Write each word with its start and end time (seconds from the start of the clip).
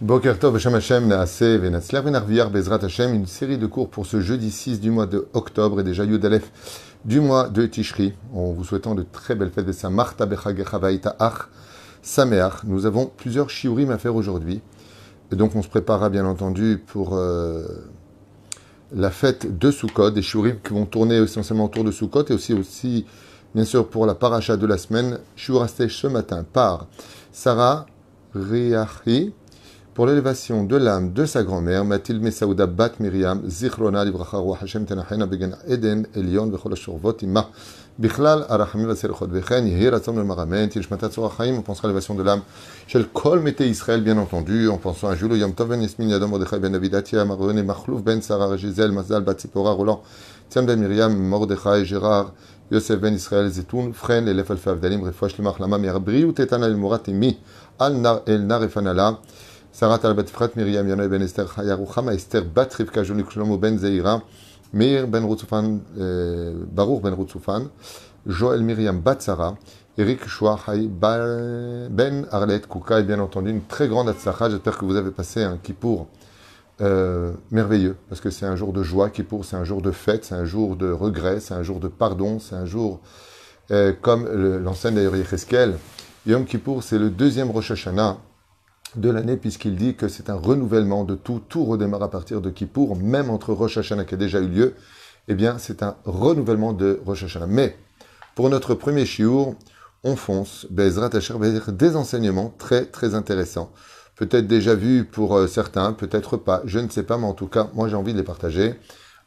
Boker 0.00 0.34
Hashem 0.42 0.74
Hashem, 0.74 1.06
Naaseh, 1.06 1.58
Bezrat 2.50 2.84
Hashem, 2.84 3.14
une 3.14 3.26
série 3.26 3.58
de 3.58 3.66
cours 3.66 3.88
pour 3.88 4.06
ce 4.06 4.20
jeudi 4.20 4.50
6 4.50 4.80
du 4.80 4.90
mois 4.90 5.06
de 5.06 5.28
octobre 5.34 5.78
et 5.78 5.84
déjà 5.84 6.04
Yud 6.04 6.42
du 7.04 7.20
mois 7.20 7.48
de 7.48 7.64
Tishri, 7.64 8.12
en 8.34 8.50
vous 8.50 8.64
souhaitant 8.64 8.96
de 8.96 9.04
très 9.04 9.36
belles 9.36 9.52
fêtes 9.52 9.66
de 9.66 9.72
sa 9.72 9.90
Marta 9.90 10.26
Bechagechavaita 10.26 11.14
Ach 11.20 11.48
Sameach. 12.02 12.64
Nous 12.64 12.86
avons 12.86 13.06
plusieurs 13.06 13.50
shiurim 13.50 13.92
à 13.92 13.98
faire 13.98 14.16
aujourd'hui, 14.16 14.62
et 15.30 15.36
donc 15.36 15.54
on 15.54 15.62
se 15.62 15.68
préparera 15.68 16.10
bien 16.10 16.26
entendu 16.26 16.82
pour 16.84 17.14
euh, 17.14 17.64
la 18.92 19.10
fête 19.10 19.56
de 19.56 19.70
Sukkot, 19.70 20.10
des 20.10 20.22
shiurim 20.22 20.56
qui 20.58 20.72
vont 20.72 20.86
tourner 20.86 21.18
essentiellement 21.18 21.66
autour 21.66 21.84
de 21.84 21.92
Sukkot, 21.92 22.24
et 22.30 22.32
aussi, 22.32 22.52
aussi 22.52 23.06
bien 23.54 23.64
sûr 23.64 23.86
pour 23.86 24.06
la 24.06 24.16
paracha 24.16 24.56
de 24.56 24.66
la 24.66 24.76
semaine, 24.76 25.20
shiur 25.36 25.64
ce 25.68 26.06
matin 26.08 26.44
par 26.52 26.88
Sarah 27.30 27.86
Riachi, 28.34 29.32
pour 29.94 30.06
l'élévation 30.06 30.64
de 30.64 30.76
l'âme 30.76 31.12
de 31.12 31.24
sa 31.24 31.44
grand-mère, 31.44 31.84
Mathilde 31.84 32.20
Mesaouda 32.20 32.66
Bat 32.66 32.94
Miriam, 32.98 33.42
Zichrona 33.46 34.04
Livracha 34.04 34.38
Roi 34.38 34.58
Hashem 34.60 34.86
Tenachena 34.86 35.26
Began 35.26 35.52
Eden 35.68 36.08
Elion 36.16 36.50
Vechol 36.50 36.72
Ashurvot 36.72 37.18
Ima. 37.22 37.48
Bichlal 37.96 38.44
Arachamim 38.48 38.88
Vaserchot 38.88 39.28
Vechen 39.28 39.68
Yehi 39.68 39.88
Ratzon 39.88 40.16
Le 40.16 40.24
Maramen 40.24 40.68
Tilshmatat 40.68 41.10
Chaim. 41.10 41.58
On 41.58 41.62
pensera 41.62 41.86
à 41.86 41.90
l'élévation 41.90 42.16
de 42.16 42.24
l'âme 42.24 42.40
Shel 42.88 43.06
Kol 43.06 43.38
Mete 43.38 43.60
Israël, 43.60 44.02
bien 44.02 44.18
entendu, 44.18 44.68
en 44.68 44.78
pensant 44.78 45.06
à 45.06 45.14
Julo 45.14 45.36
Yom 45.36 45.54
Tov 45.54 45.68
Ben 45.68 45.80
Yasmin 45.80 46.08
Yadom 46.08 46.28
Mordechai 46.28 46.58
Ben 46.58 46.72
David 46.72 46.96
Marone 47.24 47.62
Machlouf 47.62 48.02
Ben 48.02 48.20
Sarah 48.20 48.56
Gisèle 48.56 48.90
Mazal 48.90 49.22
Bat 49.22 49.42
Zipora 49.42 49.70
Roland 49.70 50.02
Tiam 50.50 50.66
Ben 50.66 50.80
Miriam 50.80 51.16
Mordechai 51.16 51.84
Gérard 51.84 52.32
Yosef 52.72 52.98
Ben 52.98 53.14
Israël 53.14 53.48
Zetoun 53.48 53.92
Fren 53.92 54.26
Elef 54.26 54.50
Alfa 54.50 54.72
Avdalim 54.72 55.04
Refouach 55.04 55.38
Limach 55.38 55.60
Lama 55.60 55.78
Merbriou 55.78 56.32
Tetana 56.32 56.66
El 56.66 56.76
Morat 56.76 57.06
Imi 57.06 57.38
Al 57.78 57.94
Nar 57.94 58.22
El 58.26 58.50
Efanala 58.50 59.20
Sarah 59.74 59.98
Talbat 59.98 60.26
Frat, 60.26 60.50
Miriam 60.54 60.86
Yonah 60.86 61.08
ben 61.08 61.20
Esther 61.20 61.46
Hayaruchama, 61.56 62.14
Esther 62.14 62.44
Bat 62.44 62.72
Rivka 62.74 63.02
Jonik 63.02 63.28
Shlomo 63.28 63.58
ben 63.58 63.76
Zeira, 63.76 64.22
Meir 64.72 65.08
ben 65.08 65.24
Rutzufan, 65.24 65.80
Baruch 66.70 67.02
ben 67.02 67.12
Rutzufan, 67.12 67.70
Joël 68.24 68.62
Miriam 68.62 69.00
Bat 69.00 69.20
Sarah, 69.20 69.56
Eric 69.98 70.28
Chouahai 70.28 70.86
ben 70.86 72.24
Arlet 72.30 72.60
Kouka, 72.60 73.00
et 73.00 73.02
bien 73.02 73.18
entendu 73.18 73.50
une 73.50 73.64
très 73.64 73.88
grande 73.88 74.08
Atzlacha. 74.08 74.48
J'espère 74.48 74.78
que 74.78 74.84
vous 74.84 74.94
avez 74.94 75.10
passé 75.10 75.42
un 75.42 75.56
Kippour 75.56 76.06
euh, 76.80 77.32
merveilleux, 77.50 77.96
parce 78.08 78.20
que 78.20 78.30
c'est 78.30 78.46
un 78.46 78.54
jour 78.54 78.72
de 78.72 78.84
joie. 78.84 79.10
Kippour, 79.10 79.44
c'est 79.44 79.56
un 79.56 79.64
jour 79.64 79.82
de 79.82 79.90
fête, 79.90 80.24
c'est 80.24 80.36
un 80.36 80.44
jour 80.44 80.76
de 80.76 80.92
regret, 80.92 81.40
c'est 81.40 81.54
un 81.54 81.64
jour 81.64 81.80
de 81.80 81.88
pardon, 81.88 82.38
c'est 82.38 82.54
un 82.54 82.64
jour, 82.64 83.00
euh, 83.72 83.92
comme 84.00 84.28
l'enseigne 84.62 84.94
d'ailleurs 84.94 85.16
Yecheskel, 85.16 85.74
Yom 86.26 86.44
Kippour, 86.44 86.84
c'est 86.84 86.98
le 87.00 87.10
deuxième 87.10 87.50
Rosh 87.50 87.72
Hashanah 87.72 88.18
de 88.96 89.10
l'année, 89.10 89.36
puisqu'il 89.36 89.76
dit 89.76 89.94
que 89.94 90.08
c'est 90.08 90.30
un 90.30 90.34
renouvellement 90.34 91.04
de 91.04 91.14
tout. 91.14 91.40
Tout 91.48 91.64
redémarre 91.64 92.02
à 92.02 92.10
partir 92.10 92.40
de 92.40 92.50
Kippour, 92.50 92.96
même 92.96 93.30
entre 93.30 93.52
Rosh 93.52 93.78
Hashanah 93.78 94.04
qui 94.04 94.14
a 94.14 94.18
déjà 94.18 94.40
eu 94.40 94.48
lieu. 94.48 94.74
Eh 95.28 95.34
bien, 95.34 95.58
c'est 95.58 95.82
un 95.82 95.96
renouvellement 96.04 96.72
de 96.72 97.00
Rosh 97.04 97.24
Hashanah. 97.24 97.46
Mais, 97.46 97.76
pour 98.34 98.50
notre 98.50 98.74
premier 98.74 99.06
shiur, 99.06 99.54
on 100.04 100.16
fonce, 100.16 100.66
Bezrat 100.70 101.10
Hashem, 101.14 101.38
des 101.68 101.96
enseignements 101.96 102.52
très, 102.58 102.84
très 102.84 103.14
intéressants. 103.14 103.72
Peut-être 104.16 104.46
déjà 104.46 104.74
vus 104.74 105.04
pour 105.04 105.36
euh, 105.36 105.46
certains, 105.46 105.92
peut-être 105.92 106.36
pas, 106.36 106.62
je 106.66 106.78
ne 106.78 106.88
sais 106.88 107.02
pas, 107.02 107.18
mais 107.18 107.26
en 107.26 107.32
tout 107.32 107.48
cas, 107.48 107.68
moi 107.74 107.88
j'ai 107.88 107.96
envie 107.96 108.12
de 108.12 108.18
les 108.18 108.24
partager 108.24 108.74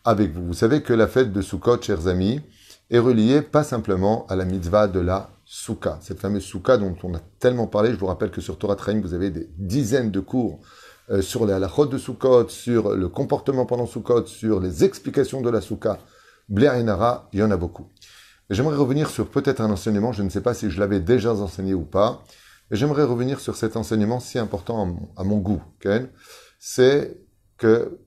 avec 0.05 0.31
vous. 0.31 0.45
Vous 0.45 0.53
savez 0.53 0.81
que 0.81 0.93
la 0.93 1.07
fête 1.07 1.33
de 1.33 1.41
Sukkot, 1.41 1.81
chers 1.81 2.07
amis, 2.07 2.41
est 2.89 2.99
reliée 2.99 3.41
pas 3.41 3.63
simplement 3.63 4.25
à 4.29 4.35
la 4.35 4.45
mitzvah 4.45 4.88
de 4.88 5.01
la 5.01 5.29
Souka, 5.50 5.98
cette 6.02 6.20
fameuse 6.20 6.44
Souka 6.44 6.78
dont 6.78 6.94
on 7.03 7.14
a 7.16 7.22
tellement 7.40 7.67
parlé. 7.67 7.94
Je 7.94 7.95
vous 7.95 8.08
rappelle 8.08 8.31
que 8.31 8.42
sur 8.42 8.58
Torah 8.58 8.76
Traim, 8.76 9.00
vous 9.00 9.14
avez 9.14 9.30
des 9.30 9.50
dizaines 9.58 10.12
de 10.12 10.20
cours 10.20 10.59
euh, 11.09 11.22
sur 11.22 11.45
les 11.45 11.53
halachot 11.53 11.86
de 11.86 11.98
Sukkot, 11.98 12.50
sur 12.50 12.94
le 12.94 13.08
comportement 13.08 13.66
pendant 13.66 13.86
Sukkot, 13.86 14.25
sur 14.25 14.59
les 14.59 14.84
explications 14.84 15.40
de 15.40 15.50
la 15.50 15.62
Souka. 15.62 16.00
Blair 16.50 16.75
et 16.75 16.84
Nara, 16.84 17.30
il 17.31 17.40
y 17.40 17.44
en 17.44 17.52
a 17.52 17.56
beaucoup. 17.56 17.88
J'aimerais 18.50 18.75
revenir 18.75 19.09
sur 19.09 19.30
peut-être 19.30 19.62
un 19.62 19.72
enseignement, 19.72 20.12
je 20.12 20.22
ne 20.22 20.30
sais 20.30 20.41
pas 20.41 20.53
si 20.53 20.69
je 20.69 20.81
l'avais 20.81 21.00
déjà 21.00 21.34
enseigné 21.34 21.74
ou 21.74 21.86
pas, 21.86 22.24
j'aimerais 22.69 23.06
revenir 23.06 23.40
sur 23.40 23.56
cet 23.56 23.78
enseignement 23.78 24.19
si 24.19 24.40
important 24.40 24.97
à 25.16 25.24
mon, 25.24 25.38
goût, 25.38 25.63
c'est 26.59 27.22
que 27.57 28.00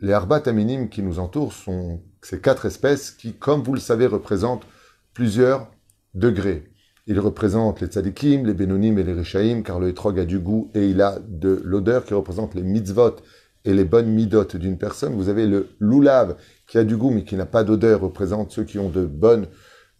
les 0.00 0.12
arbat 0.12 0.42
minimes 0.52 0.88
qui 0.88 1.02
nous 1.02 1.20
entourent 1.20 1.52
sont 1.52 2.02
ces 2.22 2.40
quatre 2.40 2.66
espèces 2.66 3.12
qui, 3.12 3.34
comme 3.34 3.62
vous 3.62 3.74
le 3.74 3.80
savez, 3.80 4.06
représentent 4.06 4.66
plusieurs 5.14 5.70
degrés. 6.14 6.72
Il 7.10 7.18
représente 7.20 7.80
les 7.80 7.86
tzadikim, 7.86 8.44
les 8.44 8.52
bénonim 8.52 8.98
et 8.98 9.02
les 9.02 9.14
rishaim, 9.14 9.62
car 9.62 9.80
le 9.80 9.88
etrog 9.88 10.20
a 10.20 10.26
du 10.26 10.40
goût 10.40 10.70
et 10.74 10.90
il 10.90 11.00
a 11.00 11.18
de 11.26 11.62
l'odeur 11.64 12.04
qui 12.04 12.12
représente 12.12 12.54
les 12.54 12.62
mitzvot 12.62 13.16
et 13.64 13.72
les 13.72 13.86
bonnes 13.86 14.10
midot 14.10 14.44
d'une 14.44 14.76
personne. 14.76 15.14
Vous 15.14 15.30
avez 15.30 15.46
le 15.46 15.68
lulav 15.80 16.36
qui 16.66 16.76
a 16.76 16.84
du 16.84 16.98
goût 16.98 17.08
mais 17.08 17.24
qui 17.24 17.34
n'a 17.34 17.46
pas 17.46 17.64
d'odeur, 17.64 18.02
représente 18.02 18.52
ceux 18.52 18.64
qui 18.64 18.78
ont 18.78 18.90
de 18.90 19.06
bonnes 19.06 19.46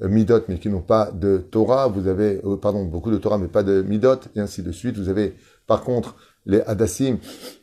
euh, 0.03 0.09
midot 0.09 0.43
mais 0.49 0.59
qui 0.59 0.69
n'ont 0.69 0.83
pas 0.83 1.11
de 1.11 1.39
Torah. 1.39 1.89
Vous 1.89 2.09
avez, 2.09 2.43
euh, 2.45 2.59
pardon, 2.59 2.85
beaucoup 2.85 3.11
de 3.11 3.17
Torah 3.17 3.39
mais 3.39 3.49
pas 3.49 3.63
de 3.63 3.81
midot 3.81 4.21
et 4.37 4.41
ainsi 4.41 4.63
de 4.63 4.71
suite. 4.71 4.99
Vous 4.99 5.09
avez 5.09 5.35
par 5.67 5.85
contre 5.85 6.15
les 6.45 6.61
hadassim 6.61 7.17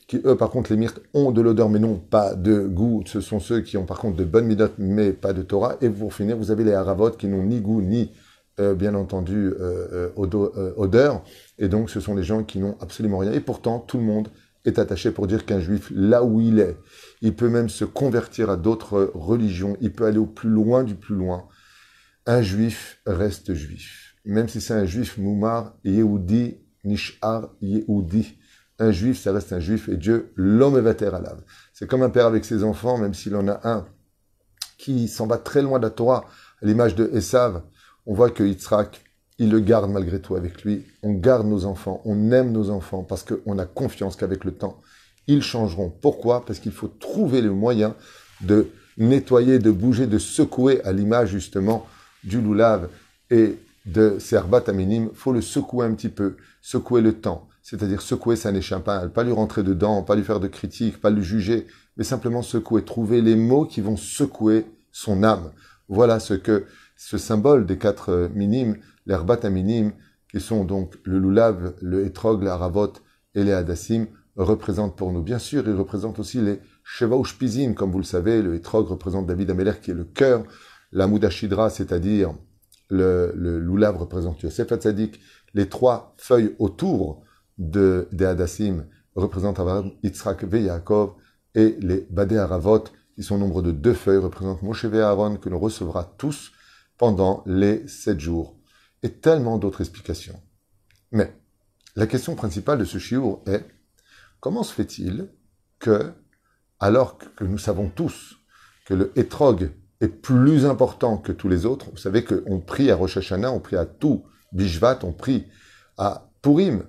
qui 0.07 0.21
eux 0.25 0.35
par 0.35 0.49
contre 0.49 0.71
les 0.71 0.77
myrtes 0.77 1.01
ont 1.13 1.31
de 1.31 1.41
l'odeur 1.41 1.69
mais 1.69 1.77
non 1.77 1.97
pas 1.99 2.33
de 2.33 2.61
goût. 2.61 3.03
Ce 3.05 3.21
sont 3.21 3.39
ceux 3.39 3.61
qui 3.61 3.77
ont 3.77 3.85
par 3.85 3.99
contre 3.99 4.17
de 4.17 4.23
bonnes 4.23 4.47
midot 4.47 4.69
mais 4.79 5.13
pas 5.13 5.33
de 5.33 5.43
Torah. 5.43 5.75
Et 5.81 5.89
pour 5.91 6.15
finir, 6.15 6.35
vous 6.35 6.49
avez 6.49 6.63
les 6.63 6.73
haravot 6.73 7.11
qui 7.11 7.27
n'ont 7.27 7.43
ni 7.43 7.61
goût 7.61 7.83
ni 7.83 8.09
euh, 8.59 8.73
bien 8.73 8.95
entendu, 8.95 9.53
euh, 9.59 10.09
euh, 10.17 10.73
odeur. 10.77 11.23
Et 11.57 11.67
donc, 11.67 11.89
ce 11.89 11.99
sont 11.99 12.15
les 12.15 12.23
gens 12.23 12.43
qui 12.43 12.59
n'ont 12.59 12.77
absolument 12.79 13.17
rien. 13.17 13.33
Et 13.33 13.41
pourtant, 13.41 13.79
tout 13.79 13.97
le 13.97 14.03
monde 14.03 14.29
est 14.63 14.79
attaché 14.79 15.11
pour 15.11 15.27
dire 15.27 15.45
qu'un 15.45 15.59
juif, 15.59 15.91
là 15.93 16.23
où 16.23 16.39
il 16.39 16.59
est, 16.59 16.77
il 17.21 17.35
peut 17.35 17.49
même 17.49 17.67
se 17.67 17.83
convertir 17.83 18.49
à 18.49 18.55
d'autres 18.55 19.11
religions, 19.13 19.75
il 19.81 19.91
peut 19.91 20.05
aller 20.05 20.17
au 20.19 20.25
plus 20.25 20.49
loin 20.49 20.83
du 20.83 20.95
plus 20.95 21.15
loin. 21.15 21.49
Un 22.25 22.41
juif 22.41 23.01
reste 23.05 23.53
juif. 23.53 24.15
Même 24.23 24.47
si 24.47 24.61
c'est 24.61 24.73
un 24.73 24.85
juif 24.85 25.17
moumar, 25.17 25.75
Yehudi, 25.83 26.57
Nishar, 26.85 27.49
Yehudi. 27.61 28.37
Un 28.79 28.91
juif, 28.91 29.21
ça 29.21 29.33
reste 29.33 29.51
un 29.53 29.59
juif, 29.59 29.89
et 29.89 29.97
Dieu, 29.97 30.31
l'homme 30.35 30.77
est 30.77 31.03
à 31.03 31.11
l'âme. 31.11 31.41
C'est 31.73 31.87
comme 31.87 32.03
un 32.03 32.09
père 32.09 32.25
avec 32.25 32.45
ses 32.45 32.63
enfants, 32.63 32.97
même 32.97 33.13
s'il 33.13 33.35
en 33.35 33.47
a 33.47 33.59
un 33.67 33.85
qui 34.77 35.07
s'en 35.07 35.27
va 35.27 35.37
très 35.37 35.61
loin 35.61 35.79
de 35.79 35.83
la 35.83 35.89
Torah, 35.89 36.25
à 36.61 36.65
l'image 36.65 36.95
de 36.95 37.09
Esav, 37.13 37.63
on 38.05 38.13
voit 38.13 38.29
que 38.29 38.43
Yitzhak, 38.43 39.01
il 39.37 39.49
le 39.49 39.59
garde 39.59 39.89
malgré 39.89 40.21
tout 40.21 40.35
avec 40.35 40.63
lui. 40.63 40.85
On 41.03 41.13
garde 41.13 41.45
nos 41.47 41.65
enfants, 41.65 42.01
on 42.05 42.31
aime 42.31 42.51
nos 42.51 42.69
enfants 42.69 43.03
parce 43.03 43.23
qu'on 43.23 43.57
a 43.57 43.65
confiance 43.65 44.15
qu'avec 44.15 44.43
le 44.43 44.51
temps, 44.51 44.81
ils 45.27 45.41
changeront. 45.41 45.89
Pourquoi? 45.89 46.45
Parce 46.45 46.59
qu'il 46.59 46.71
faut 46.71 46.87
trouver 46.87 47.41
le 47.41 47.51
moyen 47.51 47.95
de 48.41 48.67
nettoyer, 48.97 49.59
de 49.59 49.71
bouger, 49.71 50.07
de 50.07 50.17
secouer 50.17 50.81
à 50.83 50.93
l'image 50.93 51.29
justement 51.29 51.85
du 52.23 52.41
loulav 52.41 52.89
et 53.29 53.57
de 53.85 54.17
Serbat 54.19 54.63
Aminim. 54.67 55.09
Il 55.11 55.17
faut 55.17 55.33
le 55.33 55.41
secouer 55.41 55.85
un 55.85 55.93
petit 55.93 56.09
peu, 56.09 56.37
secouer 56.61 57.01
le 57.01 57.13
temps. 57.13 57.47
C'est-à-dire 57.61 58.01
secouer 58.01 58.35
sa 58.35 58.51
n'échappe 58.51 58.83
pas 58.83 59.23
lui 59.23 59.31
rentrer 59.31 59.63
dedans, 59.63 60.03
pas 60.03 60.15
lui 60.15 60.23
faire 60.23 60.39
de 60.39 60.47
critiques, 60.47 61.01
pas 61.01 61.09
le 61.09 61.21
juger, 61.21 61.65
mais 61.97 62.03
simplement 62.03 62.43
secouer, 62.43 62.83
trouver 62.83 63.21
les 63.21 63.35
mots 63.35 63.65
qui 63.65 63.81
vont 63.81 63.97
secouer 63.97 64.65
son 64.91 65.23
âme. 65.23 65.51
Voilà 65.89 66.19
ce 66.19 66.35
que 66.35 66.65
ce 66.95 67.17
symbole 67.17 67.65
des 67.65 67.77
quatre 67.77 68.09
euh, 68.09 68.29
minimes, 68.33 68.77
l'herbat 69.05 69.49
minimes, 69.49 69.93
qui 70.31 70.39
sont 70.39 70.65
donc 70.65 70.95
le 71.03 71.19
lulav, 71.19 71.75
le 71.81 72.05
etrog, 72.05 72.43
le 72.43 72.49
haravot 72.49 72.93
et 73.35 73.43
les 73.43 73.51
hadassim, 73.51 74.07
représentent 74.35 74.97
pour 74.97 75.11
nous. 75.11 75.21
Bien 75.21 75.39
sûr, 75.39 75.67
ils 75.67 75.75
représentent 75.75 76.19
aussi 76.19 76.41
les 76.41 76.59
sheva 76.83 77.15
pizim, 77.39 77.73
comme 77.73 77.91
vous 77.91 77.99
le 77.99 78.03
savez, 78.03 78.41
le 78.41 78.55
etrog 78.55 78.87
représente 78.87 79.27
David 79.27 79.51
Ameler 79.51 79.73
qui 79.81 79.91
est 79.91 79.95
le 79.95 80.03
cœur, 80.03 80.43
la 80.91 81.07
moudashidra, 81.07 81.69
c'est-à-dire 81.69 82.33
le, 82.89 83.31
lulav 83.35 83.97
représente 83.97 84.41
Yosef 84.41 84.71
Hatzadik, 84.71 85.19
les 85.53 85.69
trois 85.69 86.15
feuilles 86.17 86.55
autour 86.59 87.23
de, 87.57 88.07
des 88.11 88.25
hadassim 88.25 88.85
représentent 89.15 89.59
Abraham, 89.59 89.91
Yitzhak 90.03 90.43
et 90.53 90.69
et 91.57 91.77
les 91.79 92.05
badé 92.09 92.37
haravot, 92.37 92.83
qui 93.15 93.23
sont 93.23 93.37
nombre 93.37 93.61
de 93.61 93.71
deux 93.71 93.93
feuilles, 93.93 94.17
représentent 94.17 94.61
Moshe 94.61 94.85
Aaron, 94.85 95.37
que 95.37 95.47
l'on 95.47 95.59
recevra 95.59 96.03
tous 96.17 96.51
pendant 96.97 97.43
les 97.45 97.87
sept 97.87 98.19
jours, 98.19 98.55
et 99.03 99.11
tellement 99.11 99.57
d'autres 99.57 99.81
explications. 99.81 100.41
Mais 101.11 101.33
la 101.95 102.07
question 102.07 102.35
principale 102.35 102.79
de 102.79 102.85
ce 102.85 102.97
chiour 102.97 103.43
est 103.47 103.65
comment 104.39 104.63
se 104.63 104.73
fait-il 104.73 105.29
que, 105.79 106.11
alors 106.79 107.17
que 107.17 107.43
nous 107.43 107.57
savons 107.57 107.89
tous 107.89 108.37
que 108.85 108.93
le 108.93 109.11
hétrog 109.15 109.71
est 110.01 110.07
plus 110.07 110.65
important 110.65 111.17
que 111.17 111.31
tous 111.31 111.49
les 111.49 111.65
autres, 111.65 111.89
vous 111.91 111.97
savez 111.97 112.23
qu'on 112.23 112.59
prie 112.59 112.91
à 112.91 112.95
Rosh 112.95 113.17
Hashanah, 113.17 113.51
on 113.51 113.59
prie 113.59 113.77
à 113.77 113.85
tout 113.85 114.25
Bishvat, 114.51 114.99
on 115.03 115.11
prie 115.11 115.47
à 115.97 116.29
Purim, 116.41 116.83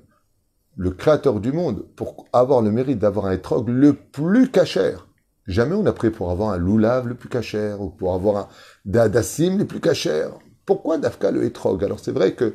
le 0.76 0.90
créateur 0.90 1.40
du 1.40 1.52
monde, 1.52 1.86
pour 1.96 2.26
avoir 2.32 2.60
le 2.60 2.70
mérite 2.70 2.98
d'avoir 2.98 3.26
un 3.26 3.32
hétrog 3.32 3.68
le 3.68 3.94
plus 3.94 4.50
cachère. 4.50 5.05
Jamais 5.46 5.74
on 5.74 5.86
a 5.86 5.92
pris 5.92 6.10
pour 6.10 6.30
avoir 6.30 6.50
un 6.50 6.58
loulav 6.58 7.06
le 7.06 7.14
plus 7.14 7.28
cachère 7.28 7.80
ou 7.80 7.90
pour 7.90 8.14
avoir 8.14 8.36
un 8.36 8.48
dadassim 8.84 9.58
le 9.58 9.66
plus 9.66 9.80
cachère. 9.80 10.32
Pourquoi 10.64 10.98
Dafka 10.98 11.30
le 11.30 11.44
hétrog 11.44 11.84
Alors 11.84 12.00
c'est 12.00 12.12
vrai 12.12 12.34
que 12.34 12.54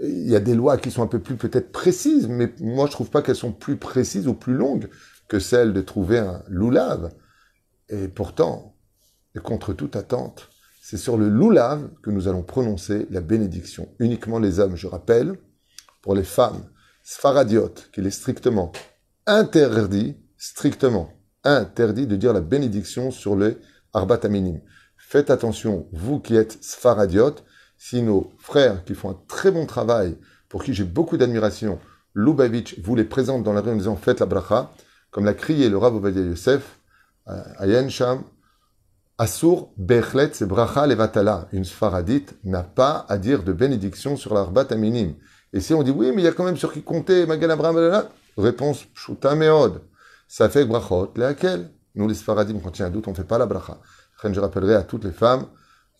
Il 0.00 0.28
y 0.28 0.36
a 0.36 0.40
des 0.40 0.54
lois 0.54 0.78
qui 0.78 0.92
sont 0.92 1.02
un 1.02 1.08
peu 1.08 1.18
plus 1.18 1.34
peut-être 1.34 1.72
précises, 1.72 2.28
mais 2.28 2.54
moi 2.60 2.86
je 2.86 2.92
trouve 2.92 3.10
pas 3.10 3.20
qu'elles 3.20 3.34
sont 3.34 3.52
plus 3.52 3.76
précises 3.76 4.28
ou 4.28 4.34
plus 4.34 4.54
longues 4.54 4.88
que 5.26 5.40
celles 5.40 5.72
de 5.72 5.80
trouver 5.80 6.18
un 6.18 6.42
loulav. 6.48 7.10
Et 7.88 8.06
pourtant, 8.06 8.76
et 9.34 9.40
contre 9.40 9.72
toute 9.72 9.96
attente, 9.96 10.50
c'est 10.80 10.98
sur 10.98 11.16
le 11.16 11.28
loulav 11.28 11.90
que 12.02 12.10
nous 12.10 12.28
allons 12.28 12.44
prononcer 12.44 13.08
la 13.10 13.20
bénédiction. 13.20 13.88
Uniquement 13.98 14.38
les 14.38 14.60
hommes, 14.60 14.76
je 14.76 14.86
rappelle, 14.86 15.34
pour 16.00 16.14
les 16.14 16.22
femmes, 16.22 16.64
sfaradiotes, 17.02 17.90
qu'il 17.92 18.06
est 18.06 18.10
strictement 18.10 18.72
interdit, 19.26 20.16
strictement 20.38 21.17
interdit 21.44 22.06
de 22.06 22.16
dire 22.16 22.32
la 22.32 22.40
bénédiction 22.40 23.10
sur 23.10 23.36
les 23.36 23.56
arbat 23.92 24.20
Faites 24.96 25.30
attention, 25.30 25.88
vous 25.92 26.20
qui 26.20 26.36
êtes 26.36 26.62
sfaradiotes, 26.62 27.44
si 27.78 28.02
nos 28.02 28.32
frères 28.38 28.84
qui 28.84 28.94
font 28.94 29.10
un 29.10 29.20
très 29.28 29.50
bon 29.50 29.64
travail, 29.64 30.16
pour 30.48 30.62
qui 30.62 30.74
j'ai 30.74 30.84
beaucoup 30.84 31.16
d'admiration, 31.16 31.78
Lubavitch 32.14 32.80
vous 32.80 32.96
les 32.96 33.04
présente 33.04 33.44
dans 33.44 33.52
la 33.52 33.60
rue 33.60 33.70
en 33.70 33.76
disant 33.76 33.96
faites 33.96 34.20
la 34.20 34.26
bracha, 34.26 34.72
comme 35.10 35.24
l'a 35.24 35.34
crié 35.34 35.68
le 35.68 35.78
Rav 35.78 35.94
Ovadia 35.94 36.22
Yosef, 36.22 36.78
Ayen 37.58 37.88
Sham, 37.88 38.22
Asur 39.18 39.70
Bechlet, 39.76 40.30
c'est 40.32 40.46
bracha 40.46 40.86
levatala. 40.86 41.48
Une 41.52 41.64
sfaradite 41.64 42.36
n'a 42.44 42.62
pas 42.62 43.04
à 43.08 43.18
dire 43.18 43.42
de 43.42 43.52
bénédiction 43.52 44.16
sur 44.16 44.34
l'arbat 44.34 44.66
aminim. 44.70 45.14
Et 45.52 45.60
si 45.60 45.74
on 45.74 45.82
dit 45.82 45.90
oui, 45.90 46.12
mais 46.14 46.22
il 46.22 46.24
y 46.24 46.28
a 46.28 46.32
quand 46.32 46.44
même 46.44 46.56
sur 46.56 46.72
qui 46.72 46.82
compter, 46.82 47.26
Magal 47.26 47.50
Abraham, 47.50 48.04
réponse 48.36 48.84
Pshuta 48.84 49.34
Meod. 49.34 49.80
Ça 50.28 50.50
fait 50.50 50.66
brachot, 50.66 51.12
laquelle 51.16 51.70
Nous, 51.94 52.06
les 52.06 52.14
sfaradim, 52.14 52.60
quand 52.60 52.78
il 52.78 52.82
y 52.82 52.84
a 52.84 52.88
un 52.88 52.90
doute, 52.90 53.08
on 53.08 53.12
ne 53.12 53.16
fait 53.16 53.24
pas 53.24 53.38
la 53.38 53.46
bracha. 53.46 53.80
Je 54.22 54.40
rappellerai 54.40 54.74
à 54.74 54.82
toutes 54.82 55.04
les 55.04 55.12
femmes 55.12 55.46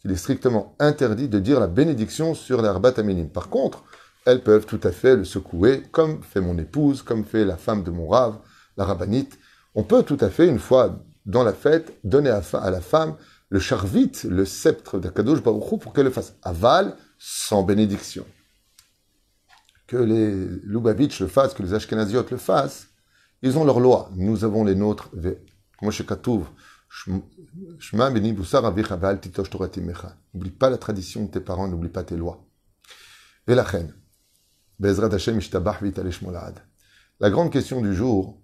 qu'il 0.01 0.13
est 0.13 0.17
strictement 0.17 0.77
interdit 0.79 1.29
de 1.29 1.39
dire 1.39 1.59
la 1.59 1.67
bénédiction 1.67 2.35
sur 2.35 2.61
l'arbat 2.61 2.93
aminim. 2.99 3.29
Par 3.29 3.49
contre, 3.49 3.85
elles 4.27 4.43
peuvent 4.43 4.67
tout 4.67 4.81
à 4.83 4.93
fait 4.93 5.17
le 5.17 5.25
secouer, 5.25 5.83
comme 5.91 6.23
fait 6.23 6.43
mon 6.43 6.59
épouse, 6.59 7.03
comme 7.03 7.25
fait 7.25 7.47
la 7.47 7.57
femme 7.57 7.83
de 7.83 7.91
mon 7.91 8.07
rave, 8.07 8.39
la 8.77 8.85
rabbinite. 8.85 9.39
On 9.75 9.83
peut 9.83 10.03
tout 10.03 10.19
à 10.21 10.29
fait, 10.29 10.47
une 10.47 10.59
fois 10.59 11.03
dans 11.25 11.43
la 11.43 11.55
fête, 11.55 11.95
donner 12.05 12.31
à, 12.31 12.71
la 12.71 12.81
femme 12.83 13.17
le 13.49 13.61
charvit, 13.61 14.13
le 14.25 14.45
sceptre 14.45 14.99
d'Akadosh 14.99 15.43
Baruchou, 15.43 15.79
pour 15.79 15.95
qu'elle 15.95 16.05
le 16.05 16.11
fasse. 16.11 16.35
Aval, 16.43 16.97
sans 17.19 17.63
bénédiction. 17.63 18.27
Que 19.87 19.97
les 19.97 20.35
Lubavitch 20.65 21.21
le 21.21 21.29
fassent, 21.29 21.55
que 21.55 21.63
les 21.63 21.73
Ashkenaziotes 21.73 22.31
le 22.31 22.37
fassent, 22.37 22.88
ils 23.43 23.59
ont 23.59 23.65
leur 23.65 23.81
loi. 23.81 24.11
Nous 24.17 24.45
avons 24.45 24.65
les 24.65 24.75
nôtres. 24.75 25.11
N'oublie 30.35 30.51
pas 30.51 30.71
la 30.71 30.79
tradition 30.79 31.25
de 31.25 31.31
tes 31.31 31.41
parents, 31.41 31.69
n'oublie 31.69 31.89
pas 31.89 32.05
tes 32.05 32.17
lois. 32.17 32.47
La 37.21 37.31
grande 37.31 37.53
question 37.53 37.81
du 37.81 37.95
jour, 37.95 38.41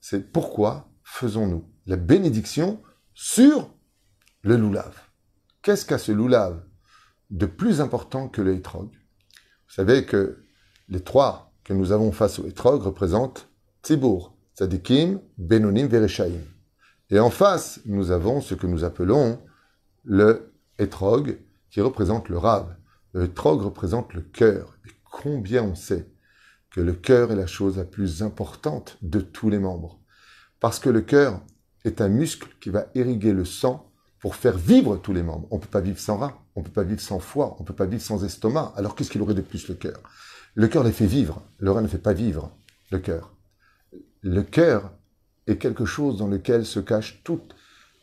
c'est 0.00 0.32
pourquoi 0.32 0.90
faisons-nous 1.02 1.68
la 1.86 1.96
bénédiction 1.96 2.82
sur 3.14 3.70
le 4.42 4.56
loulav? 4.56 4.94
Qu'est-ce 5.62 5.86
qu'a 5.86 5.98
ce 5.98 6.12
loulav 6.12 6.62
de 7.30 7.46
plus 7.46 7.80
important 7.80 8.28
que 8.28 8.42
le 8.42 8.54
hétrog 8.54 8.90
Vous 8.90 9.74
savez 9.74 10.04
que 10.04 10.44
les 10.88 11.02
trois 11.02 11.54
que 11.64 11.72
nous 11.72 11.92
avons 11.92 12.12
face 12.12 12.38
au 12.38 12.46
hétrog 12.46 12.82
représentent 12.82 13.48
Et 17.10 17.18
en 17.18 17.30
face, 17.30 17.80
nous 17.84 18.10
avons 18.10 18.40
ce 18.40 18.54
que 18.54 18.66
nous 18.66 18.84
appelons 18.84 19.42
le 20.04 20.54
hétrog, 20.78 21.38
qui 21.70 21.80
représente 21.80 22.28
le 22.28 22.38
Rav. 22.38 22.76
Le 23.12 23.24
hétrog 23.24 23.60
représente 23.62 24.14
le 24.14 24.22
cœur. 24.22 24.76
Et 24.86 24.90
combien 25.04 25.62
on 25.64 25.74
sait 25.74 26.08
que 26.70 26.80
le 26.80 26.94
cœur 26.94 27.30
est 27.30 27.36
la 27.36 27.46
chose 27.46 27.76
la 27.76 27.84
plus 27.84 28.22
importante 28.22 28.96
de 29.02 29.20
tous 29.20 29.50
les 29.50 29.58
membres. 29.58 30.00
Parce 30.60 30.78
que 30.78 30.88
le 30.88 31.02
cœur 31.02 31.42
est 31.84 32.00
un 32.00 32.08
muscle 32.08 32.48
qui 32.60 32.70
va 32.70 32.86
irriguer 32.94 33.32
le 33.32 33.44
sang 33.44 33.92
pour 34.18 34.34
faire 34.34 34.56
vivre 34.56 34.96
tous 34.96 35.12
les 35.12 35.22
membres. 35.22 35.46
On 35.50 35.56
ne 35.56 35.60
peut 35.60 35.68
pas 35.68 35.80
vivre 35.80 35.98
sans 35.98 36.16
rein, 36.16 36.34
on 36.56 36.60
ne 36.60 36.64
peut 36.64 36.72
pas 36.72 36.84
vivre 36.84 37.00
sans 37.00 37.18
foie, 37.18 37.54
on 37.58 37.62
ne 37.62 37.66
peut 37.66 37.74
pas 37.74 37.86
vivre 37.86 38.02
sans 38.02 38.24
estomac. 38.24 38.72
Alors 38.76 38.94
qu'est-ce 38.94 39.10
qu'il 39.10 39.20
aurait 39.20 39.34
de 39.34 39.42
plus 39.42 39.68
le 39.68 39.74
cœur? 39.74 40.00
Le 40.54 40.68
cœur 40.68 40.84
les 40.84 40.92
fait 40.92 41.06
vivre, 41.06 41.42
le 41.58 41.70
rein 41.70 41.82
ne 41.82 41.88
fait 41.88 41.98
pas 41.98 42.14
vivre 42.14 42.50
le 42.90 42.98
cœur. 42.98 43.33
Le 44.26 44.42
cœur 44.42 44.90
est 45.46 45.58
quelque 45.58 45.84
chose 45.84 46.16
dans 46.16 46.28
lequel 46.28 46.64
se 46.64 46.80
cache 46.80 47.20
toute 47.24 47.54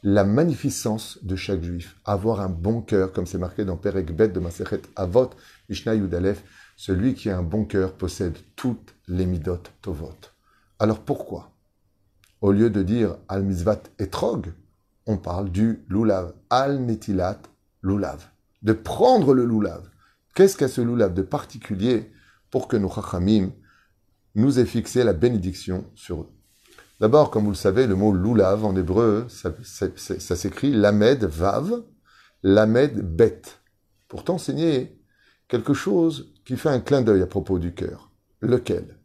la 0.03 0.23
magnificence 0.23 1.17
de 1.23 1.35
chaque 1.35 1.63
juif. 1.63 1.97
Avoir 2.05 2.41
un 2.41 2.49
bon 2.49 2.83
cœur, 2.83 3.11
comme 3.11 3.25
c'est 3.25 3.39
marqué 3.39 3.65
dans 3.65 3.75
Perek 3.75 4.15
Bet 4.15 4.27
de 4.27 4.39
Masechet 4.39 4.83
Avot, 4.95 5.31
Mishnah 5.67 5.95
Yudalef, 5.95 6.43
celui 6.77 7.15
qui 7.15 7.31
a 7.31 7.39
un 7.39 7.41
bon 7.41 7.65
cœur 7.65 7.93
possède 7.93 8.37
toutes 8.55 8.93
les 9.07 9.25
midot 9.25 9.63
tovot. 9.81 10.13
Alors 10.77 10.99
pourquoi? 10.99 11.53
Au 12.41 12.51
lieu 12.51 12.69
de 12.69 12.83
dire 12.83 13.17
al 13.27 13.41
misvat 13.41 13.81
etrog, 13.97 14.53
on 15.07 15.17
parle 15.17 15.49
du 15.49 15.83
lulav, 15.89 16.35
al 16.51 16.81
netilat 16.81 17.41
lulav, 17.81 18.29
de 18.61 18.73
prendre 18.73 19.33
le 19.33 19.43
lulav. 19.43 19.89
Qu'est-ce 20.35 20.55
qu'a 20.55 20.67
ce 20.67 20.81
lulav 20.81 21.15
de 21.15 21.23
particulier 21.23 22.11
pour 22.51 22.67
que 22.67 22.77
nos 22.77 22.91
chachamim 22.91 23.49
nous 24.35 24.59
aient 24.59 24.65
fixé 24.65 25.03
la 25.03 25.13
bénédiction 25.13 25.85
sur 25.95 26.21
eux 26.21 26.29
D'abord, 27.01 27.31
comme 27.31 27.45
vous 27.45 27.51
le 27.51 27.55
savez, 27.55 27.87
le 27.87 27.95
mot 27.95 28.13
lulav 28.13 28.63
en 28.63 28.75
hébreu, 28.75 29.25
ça, 29.27 30.35
s'écrit 30.35 30.71
lamed 30.71 31.23
vav, 31.23 31.83
lamed 32.43 32.99
bet, 33.15 33.41
pour 34.07 34.23
t'enseigner 34.23 35.01
quelque 35.47 35.73
chose 35.73 36.31
qui 36.45 36.57
fait 36.57 36.69
un 36.69 36.79
clin 36.79 37.01
d'œil 37.01 37.23
à 37.23 37.27
propos 37.27 37.57
du 37.57 37.73
cœur. 37.73 38.11
Lequel? 38.39 38.99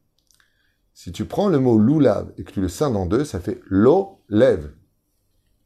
Si 0.92 1.10
tu 1.10 1.24
prends 1.24 1.48
le 1.48 1.58
mot 1.58 1.78
loulav 1.78 2.32
et 2.36 2.44
que 2.44 2.52
tu 2.52 2.60
le 2.60 2.68
scindes 2.68 2.96
en 2.96 3.06
deux, 3.06 3.24
ça 3.24 3.40
fait 3.40 3.60
lo 3.66 4.22
lève. 4.28 4.72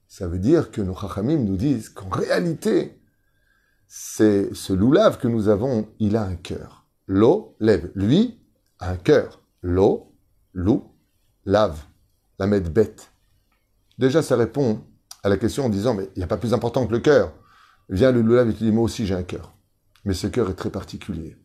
Ça 0.06 0.28
veut 0.28 0.38
dire 0.38 0.70
que 0.70 0.80
nos 0.80 0.94
chachamim 0.94 1.38
nous 1.38 1.56
disent 1.56 1.88
qu'en 1.88 2.08
réalité, 2.08 3.00
c'est 3.88 4.54
ce 4.54 4.72
loulav 4.72 5.18
que 5.18 5.28
nous 5.28 5.48
avons, 5.48 5.88
il 5.98 6.16
a 6.16 6.22
un 6.22 6.36
cœur. 6.36 6.86
Lo 7.06 7.56
lève. 7.58 7.90
Lui 7.96 8.40
a 8.78 8.90
un 8.90 8.96
cœur. 8.96 9.42
Lo, 9.62 10.16
lou, 10.52 10.90
lave. 11.44 11.78
La 12.38 12.46
met 12.46 12.60
bête. 12.60 13.10
Déjà, 13.98 14.22
ça 14.22 14.36
répond 14.36 14.82
à 15.22 15.28
la 15.28 15.36
question 15.36 15.66
en 15.66 15.68
disant, 15.68 15.94
mais 15.94 16.08
il 16.16 16.18
n'y 16.18 16.24
a 16.24 16.28
pas 16.28 16.38
plus 16.38 16.54
important 16.54 16.86
que 16.86 16.92
le 16.92 17.00
cœur. 17.00 17.34
Viens 17.90 18.12
le 18.12 18.22
loulav 18.22 18.48
et 18.48 18.54
tu 18.54 18.64
dis, 18.64 18.72
moi 18.72 18.84
aussi 18.84 19.06
j'ai 19.06 19.14
un 19.14 19.22
cœur. 19.22 19.52
Mais 20.04 20.14
ce 20.14 20.26
cœur 20.26 20.48
est 20.48 20.54
très 20.54 20.70
particulier. 20.70 21.36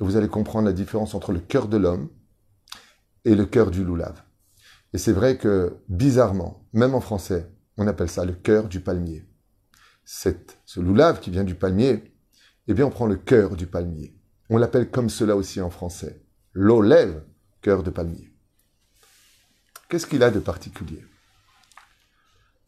Et 0.00 0.04
vous 0.04 0.16
allez 0.16 0.28
comprendre 0.28 0.66
la 0.66 0.72
différence 0.72 1.14
entre 1.14 1.32
le 1.32 1.40
cœur 1.40 1.66
de 1.66 1.76
l'homme 1.76 2.08
et 3.24 3.34
le 3.34 3.46
cœur 3.46 3.70
du 3.70 3.84
loulav. 3.84 4.22
Et 4.92 4.98
c'est 4.98 5.12
vrai 5.12 5.36
que, 5.36 5.76
bizarrement, 5.88 6.68
même 6.72 6.94
en 6.94 7.00
français, 7.00 7.50
on 7.76 7.86
appelle 7.86 8.10
ça 8.10 8.24
le 8.24 8.34
cœur 8.34 8.68
du 8.68 8.80
palmier. 8.80 9.24
Cette, 10.04 10.58
ce 10.64 10.80
loulav 10.80 11.20
qui 11.20 11.30
vient 11.30 11.44
du 11.44 11.54
palmier, 11.54 12.14
eh 12.68 12.74
bien, 12.74 12.86
on 12.86 12.90
prend 12.90 13.06
le 13.06 13.16
cœur 13.16 13.56
du 13.56 13.66
palmier. 13.66 14.16
On 14.48 14.58
l'appelle 14.58 14.90
comme 14.90 15.08
cela 15.08 15.36
aussi 15.36 15.60
en 15.60 15.70
français. 15.70 16.22
L'olève, 16.52 17.22
cœur 17.60 17.82
de 17.82 17.90
palmier. 17.90 18.32
Qu'est-ce 19.88 20.06
qu'il 20.06 20.22
a 20.22 20.30
de 20.30 20.38
particulier? 20.38 21.04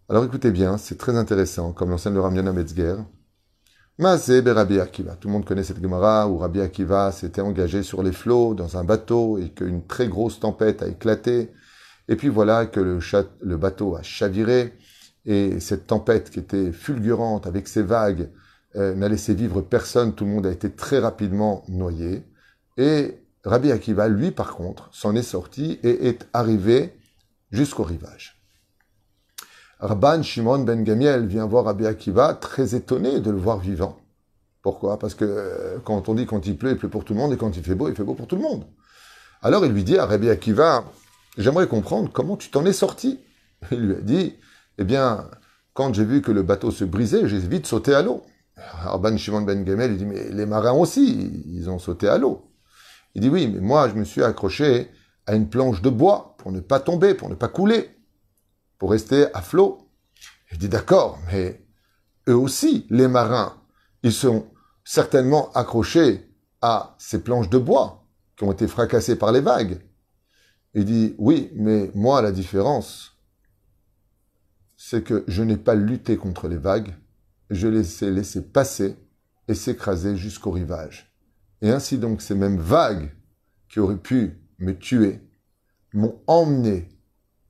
Alors 0.09 0.25
écoutez 0.25 0.51
bien, 0.51 0.77
c'est 0.77 0.99
très 0.99 1.17
intéressant, 1.17 1.73
comme 1.73 1.91
l'enseigne 1.91 2.15
le 2.15 2.21
Ramiana 2.21 2.53
Metzger, 2.53 2.97
Rabbi 3.99 4.81
Akiva. 4.81 5.17
Tout 5.17 5.29
le 5.29 5.33
monde 5.33 5.45
connaît 5.45 5.63
cette 5.63 5.81
Gemara 5.81 6.29
où 6.29 6.39
Rabbi 6.39 6.61
Akiva 6.61 7.13
s'était 7.13 7.41
engagé 7.41 7.83
sur 7.83 8.03
les 8.03 8.13
flots 8.13 8.55
dans 8.55 8.77
un 8.77 8.85
bateau 8.85 9.39
et 9.39 9.51
qu'une 9.51 9.87
très 9.87 10.09
grosse 10.09 10.41
tempête 10.41 10.83
a 10.83 10.89
éclaté. 10.89 11.53
Et 12.09 12.17
puis 12.17 12.29
voilà 12.29 12.67
que 12.67 12.81
le, 12.81 12.99
le 13.41 13.57
bateau 13.57 13.97
a 13.97 14.03
chaviré 14.03 14.77
et 15.25 15.61
cette 15.61 15.87
tempête 15.87 16.31
qui 16.31 16.41
était 16.41 16.73
fulgurante 16.73 17.47
avec 17.47 17.69
ses 17.69 17.83
vagues 17.83 18.29
euh, 18.75 18.95
n'a 18.95 19.09
laissé 19.09 19.35
vivre 19.35 19.61
personne. 19.61 20.15
Tout 20.15 20.25
le 20.25 20.33
monde 20.33 20.47
a 20.47 20.51
été 20.51 20.73
très 20.73 20.99
rapidement 20.99 21.63
noyé. 21.69 22.25
Et 22.77 23.22
Rabbi 23.45 23.73
Akiva, 23.73 24.09
lui, 24.09 24.31
par 24.31 24.55
contre, 24.55 24.89
s'en 24.93 25.17
est 25.17 25.23
sorti 25.23 25.81
et 25.83 26.07
est 26.09 26.29
arrivé 26.33 26.95
jusqu'au 27.51 27.83
rivage. 27.83 28.41
Rabban 29.81 30.23
Shimon 30.23 30.61
ben 30.61 30.85
Gamiel 30.85 31.27
vient 31.27 31.47
voir 31.47 31.65
Rabbi 31.65 31.87
Akiva, 31.87 32.35
très 32.35 32.77
étonné 32.77 33.19
de 33.19 33.31
le 33.33 33.37
voir 33.37 33.59
vivant. 33.59 33.99
Pourquoi? 34.63 34.97
Parce 34.97 35.17
que 35.17 35.25
euh, 35.25 35.79
quand 35.85 36.09
on 36.09 36.15
dit 36.15 36.25
quand 36.25 36.47
il 36.47 36.57
pleut, 36.57 36.71
il 36.71 36.77
pleut 36.77 36.89
pour 36.89 37.05
tout 37.05 37.15
le 37.15 37.19
monde, 37.19 37.33
et 37.33 37.37
quand 37.37 37.57
il 37.57 37.65
fait 37.65 37.75
beau, 37.75 37.89
il 37.89 37.97
fait 37.97 38.05
beau 38.05 38.15
pour 38.15 38.29
tout 38.29 38.37
le 38.37 38.43
monde. 38.43 38.65
Alors 39.43 39.67
il 39.67 39.73
lui 39.73 39.83
dit 39.83 39.99
à 39.99 40.07
Rabbi 40.07 40.31
Akiva, 40.31 40.85
j'aimerais 41.37 41.67
comprendre 41.67 42.11
comment 42.13 42.37
tu 42.37 42.49
t'en 42.49 42.65
es 42.65 42.73
sorti. 42.73 43.19
Il 43.73 43.89
lui 43.89 43.95
a 43.97 44.01
dit, 44.01 44.37
eh 44.79 44.85
bien, 44.85 45.29
quand 45.75 45.93
j'ai 45.93 46.05
vu 46.05 46.23
que 46.23 46.31
le 46.31 46.45
bateau 46.45 46.71
se 46.71 46.85
brisait, 46.85 47.27
j'ai 47.27 47.39
vite 47.39 47.67
sauté 47.67 47.93
à 47.93 48.03
l'eau. 48.03 48.23
Rabban 48.57 49.17
Shimon 49.17 49.43
ben 49.43 49.65
Gamel, 49.65 49.93
il 49.93 49.99
dit, 49.99 50.07
mais 50.07 50.29
les 50.29 50.47
marins 50.47 50.73
aussi, 50.75 51.43
ils 51.47 51.69
ont 51.69 51.81
sauté 51.81 52.07
à 52.07 52.19
l'eau. 52.19 52.52
Il 53.15 53.23
dit, 53.23 53.29
oui, 53.29 53.49
mais 53.49 53.61
moi, 53.61 53.89
je 53.89 53.95
me 53.95 54.05
suis 54.05 54.23
accroché 54.23 54.91
à 55.27 55.35
une 55.35 55.49
planche 55.49 55.83
de 55.83 55.91
bois 55.91 56.35
pour 56.39 56.53
ne 56.53 56.61
pas 56.61 56.81
tomber, 56.81 57.15
pour 57.15 57.29
ne 57.29 57.35
pas 57.35 57.49
couler 57.49 57.91
pour 58.83 58.91
rester 58.91 59.33
à 59.33 59.43
flot. 59.43 59.89
Il 60.51 60.59
dit 60.59 60.69
d'accord, 60.69 61.21
mais 61.29 61.65
eux 62.29 62.35
aussi, 62.35 62.85
les 62.91 63.07
marins, 63.07 63.63
ils 64.03 64.13
sont 64.13 64.51
certainement 64.83 65.53
accrochés 65.53 66.29
à 66.61 66.97
ces 66.99 67.23
planches 67.23 67.49
de 67.49 67.59
bois 67.59 68.09
qui 68.37 68.43
ont 68.43 68.51
été 68.51 68.67
fracassées 68.67 69.15
par 69.15 69.31
les 69.31 69.41
vagues. 69.41 69.81
Il 70.75 70.85
dit, 70.85 71.15
oui, 71.19 71.53
mais 71.55 71.93
moi, 71.95 72.23
la 72.23 72.33
différence, 72.33 73.13
c'est 74.77 75.05
que 75.05 75.23
je 75.29 75.45
n'ai 75.45 75.59
pas 75.59 75.77
lutté 75.77 76.17
contre 76.17 76.49
les 76.49 76.59
vagues, 76.59 76.97
je 77.51 77.69
les 77.69 78.03
ai 78.03 78.11
laissées 78.11 78.43
passer 78.43 78.97
et 79.47 79.55
s'écraser 79.55 80.17
jusqu'au 80.17 80.51
rivage. 80.51 81.12
Et 81.63 81.71
ainsi 81.71 81.97
donc, 81.97 82.21
ces 82.21 82.35
mêmes 82.35 82.59
vagues 82.59 83.15
qui 83.69 83.81
auraient 83.81 83.97
pu 83.97 84.39
me 84.59 84.77
tuer 84.77 85.21
m'ont 85.95 86.21
emmené 86.27 86.89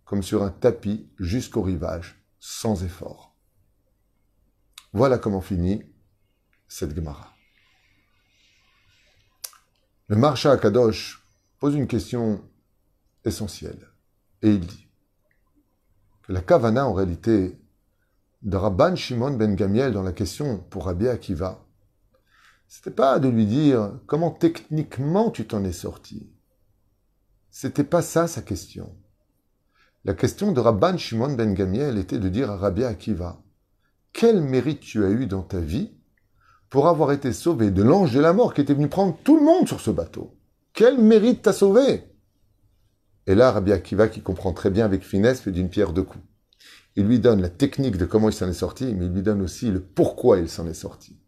comme 0.05 0.23
sur 0.23 0.43
un 0.43 0.51
tapis 0.51 1.11
jusqu'au 1.19 1.63
rivage, 1.63 2.23
sans 2.39 2.85
effort. 2.85 3.35
Voilà 4.93 5.17
comment 5.17 5.41
finit 5.41 5.83
cette 6.69 6.95
Gemara. 6.95 7.35
Le 10.09 10.17
Marsha 10.17 10.59
Kadosh 10.59 11.27
pose 11.59 11.75
une 11.75 11.87
question 11.87 12.45
essentielle. 13.25 13.89
Et 14.43 14.51
il 14.51 14.67
dit 14.67 14.89
que 16.23 16.33
la 16.33 16.43
Kavana, 16.43 16.87
en 16.87 16.93
réalité, 16.93 17.59
de 18.43 18.57
Rabban 18.57 18.97
Shimon 18.97 19.31
ben 19.37 19.55
Gamiel 19.55 19.93
dans 19.93 20.03
la 20.03 20.13
question 20.13 20.59
pour 20.59 20.85
Rabbi 20.87 21.09
Akiva, 21.09 21.65
c'était 22.75 22.91
pas 22.91 23.19
de 23.19 23.29
lui 23.29 23.45
dire 23.45 24.01
comment 24.07 24.31
techniquement 24.31 25.31
tu 25.31 25.47
t'en 25.47 25.63
es 25.63 25.73
sorti. 25.73 26.33
C'était 27.51 27.85
pas 27.85 28.01
ça 28.01 28.27
sa 28.27 28.41
question. 28.41 28.97
La 30.07 30.15
question 30.15 30.53
de 30.53 30.59
Rabban 30.59 30.97
Shimon 30.97 31.35
ben 31.35 31.53
Gamiel 31.53 31.99
était 31.99 32.19
de 32.19 32.31
dire 32.31 32.51
à 32.51 32.57
Rabbi 32.57 32.83
Akiva, 32.83 33.43
quel 34.15 34.41
mérite 34.41 34.81
tu 34.81 35.05
as 35.05 35.11
eu 35.11 35.27
dans 35.27 35.43
ta 35.43 35.61
vie 35.61 35.93
pour 36.71 36.89
avoir 36.89 37.13
été 37.13 37.35
sauvé 37.35 37.71
de 37.71 37.83
l'ange 37.83 38.15
de 38.15 38.21
la 38.21 38.33
mort 38.33 38.55
qui 38.55 38.63
était 38.63 38.73
venu 38.73 38.89
prendre 38.89 39.19
tout 39.23 39.37
le 39.37 39.45
monde 39.45 39.69
sur 39.69 39.83
ce 39.83 39.91
bateau? 39.91 40.35
Quel 40.73 40.99
mérite 40.99 41.43
t'as 41.43 41.53
sauvé? 41.53 42.05
Et 43.27 43.35
là, 43.35 43.53
Rabbi 43.53 43.73
Akiva, 43.73 44.09
qui 44.09 44.23
comprend 44.23 44.55
très 44.55 44.71
bien 44.71 44.87
avec 44.87 45.03
finesse, 45.03 45.43
fait 45.43 45.53
d'une 45.53 45.69
pierre 45.69 45.93
deux 45.93 46.05
coups. 46.05 46.25
Il 46.97 47.07
lui 47.07 47.21
donne 47.21 47.43
la 47.43 47.51
technique 47.51 47.99
de 47.99 48.07
comment 48.07 48.31
il 48.31 48.35
s'en 48.35 48.49
est 48.49 48.55
sorti, 48.55 48.95
mais 48.95 49.05
il 49.05 49.13
lui 49.13 49.23
donne 49.23 49.43
aussi 49.43 49.71
le 49.71 49.83
pourquoi 49.83 50.39
il 50.39 50.49
s'en 50.49 50.67
est 50.67 50.73
sorti. 50.73 51.22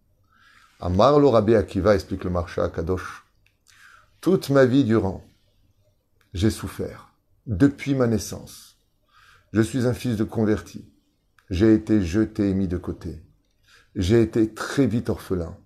Amarlo 0.87 1.31
Rabbi 1.31 1.55
Akiva 1.55 1.95
explique 1.95 2.25
le 2.25 2.31
marcha 2.31 2.62
à 2.62 2.69
Kadosh. 2.69 3.25
Toute 4.21 4.50
ma 4.50 4.67
vie 4.67 4.85
durant, 4.85 5.25
j'ai 6.35 6.50
souffert, 6.50 7.14
depuis 7.47 7.95
ma 7.95 8.07
naissance. 8.07 8.76
Je 9.55 9.62
suis 9.62 9.87
un 9.87 9.95
fils 9.95 10.19
de 10.19 10.25
converti. 10.25 10.93
J'ai 11.49 11.73
été 11.73 12.03
jeté 12.03 12.50
et 12.50 12.53
mis 12.53 12.69
de 12.69 12.76
côté. 12.76 13.23
J'ai 13.95 14.21
été 14.21 14.53
très 14.53 14.87
vite 14.87 15.09
orphelin. 15.09 15.57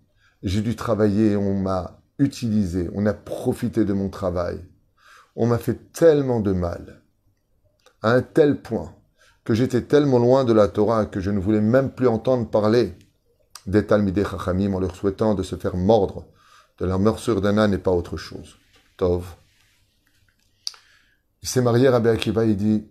J'ai 0.45 0.61
dû 0.61 0.77
travailler, 0.77 1.35
on 1.35 1.61
m'a 1.61 2.01
utilisé, 2.21 2.89
on 2.95 3.05
a 3.05 3.13
profité 3.13 3.85
de 3.85 3.95
mon 3.95 4.11
travail. 4.11 4.65
On 5.35 5.49
m'a 5.49 5.59
fait 5.59 5.91
tellement 5.93 6.39
de 6.39 6.53
mal, 6.53 7.03
à 8.03 8.13
un 8.13 8.23
tel 8.23 8.63
point 8.63 8.95
que 9.43 9.55
j'étais 9.55 9.83
tellement 9.83 10.21
loin 10.21 10.45
de 10.45 10.53
la 10.53 10.69
Torah 10.69 11.07
que 11.07 11.19
je 11.19 11.33
ne 11.33 11.41
voulais 11.41 11.61
même 11.61 11.91
plus 11.91 12.07
entendre 12.07 12.49
parler 12.49 12.97
des 13.67 13.87
Talmidei 13.87 14.25
Chachamim 14.25 14.75
en 14.75 14.81
leur 14.81 14.95
souhaitant 14.95 15.35
de 15.35 15.43
se 15.43 15.57
faire 15.57 15.77
mordre 15.77 16.27
de 16.79 16.87
la 16.87 16.99
morsure 16.99 17.41
d'un 17.41 17.59
âne 17.59 17.75
et 17.75 17.79
pas 17.79 17.91
autre 17.91 18.17
chose. 18.17 18.57
Tov. 18.97 19.27
Il 21.43 21.49
s'est 21.49 21.63
marié 21.63 21.89
à 21.89 21.93
Rabbi 21.93 22.09
Akiva, 22.09 22.45
il 22.45 22.57
dit, 22.57 22.89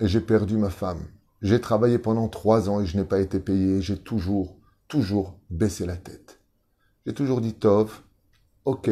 j'ai 0.00 0.20
perdu 0.20 0.56
ma 0.56 0.70
femme. 0.70 1.02
J'ai 1.42 1.60
travaillé 1.60 1.98
pendant 1.98 2.28
trois 2.28 2.68
ans 2.68 2.80
et 2.80 2.86
je 2.86 2.96
n'ai 2.96 3.04
pas 3.04 3.20
été 3.20 3.38
payé. 3.38 3.80
J'ai 3.80 3.96
toujours 3.96 4.56
toujours 4.88 5.38
baissé 5.50 5.86
la 5.86 5.96
tête. 5.96 6.40
J'ai 7.06 7.14
toujours 7.14 7.40
dit 7.40 7.54
Tov, 7.54 8.00
ok. 8.64 8.90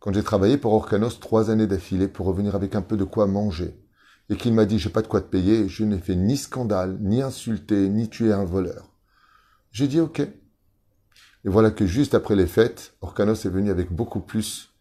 Quand 0.00 0.12
j'ai 0.12 0.22
travaillé 0.22 0.58
pour 0.58 0.74
Orkanos 0.74 1.18
trois 1.20 1.50
années 1.50 1.66
d'affilée 1.66 2.08
pour 2.08 2.26
revenir 2.26 2.54
avec 2.54 2.74
un 2.74 2.82
peu 2.82 2.96
de 2.96 3.04
quoi 3.04 3.26
manger, 3.26 3.74
et 4.28 4.36
qu'il 4.36 4.52
m'a 4.54 4.64
dit 4.64 4.78
j'ai 4.78 4.90
pas 4.90 5.02
de 5.02 5.06
quoi 5.06 5.20
te 5.20 5.28
payer, 5.28 5.68
je 5.68 5.84
n'ai 5.84 5.98
fait 5.98 6.16
ni 6.16 6.36
scandale, 6.36 6.98
ni 7.00 7.22
insulté, 7.22 7.88
ni 7.88 8.08
tué 8.08 8.32
un 8.32 8.44
voleur. 8.44 8.93
J'ai 9.74 9.88
dit 9.88 9.98
ok. 9.98 10.20
Et 10.20 10.30
voilà 11.44 11.72
que 11.72 11.84
juste 11.84 12.14
après 12.14 12.36
les 12.36 12.46
fêtes, 12.46 12.94
Orkanos 13.00 13.44
est 13.44 13.50
venu 13.50 13.72
avec 13.72 13.90
beaucoup 13.90 14.20
plus 14.20 14.72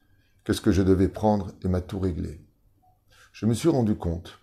que 0.43 0.53
ce 0.53 0.61
que 0.61 0.71
je 0.71 0.83
devais 0.83 1.07
prendre 1.07 1.51
et 1.63 1.67
m'a 1.67 1.81
tout 1.81 1.97
réglé. 1.97 2.39
Je 3.31 3.47
me 3.47 3.55
suis 3.55 3.69
rendu 3.69 3.95
compte 3.95 4.37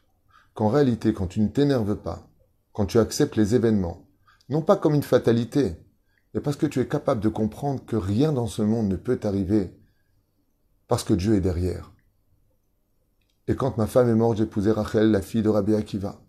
qu'en 0.55 0.69
réalité, 0.69 1.15
quand 1.15 1.29
tu 1.29 1.41
ne 1.41 1.47
t'énerves 1.47 1.95
pas, 1.95 2.29
quand 2.73 2.87
tu 2.87 2.99
acceptes 2.99 3.37
les 3.37 3.55
événements, 3.55 4.09
non 4.49 4.61
pas 4.61 4.77
comme 4.77 4.97
une 4.97 5.05
fatalité, 5.05 5.77
mais 6.35 6.41
parce 6.41 6.57
que 6.57 6.67
tu 6.67 6.81
es 6.81 6.89
capable 6.89 7.21
de 7.21 7.29
comprendre 7.29 7.85
que 7.87 7.95
rien 7.95 8.33
dans 8.33 8.49
ce 8.49 8.63
monde 8.63 8.89
ne 8.89 8.97
peut 8.97 9.19
t'arriver 9.19 9.73
parce 10.89 11.05
que 11.05 11.15
Dieu 11.15 11.37
est 11.37 11.41
derrière. 11.41 11.93
Et 13.47 13.55
quand 13.55 13.79
ma 13.79 13.87
femme 13.87 14.09
est 14.09 14.17
morte, 14.17 14.41
épousé 14.41 14.73
Rachel, 14.73 15.13
la 15.13 15.23
fille 15.23 15.43
de 15.43 15.49
Rabbi 15.49 15.77
Akiva. 15.77 16.21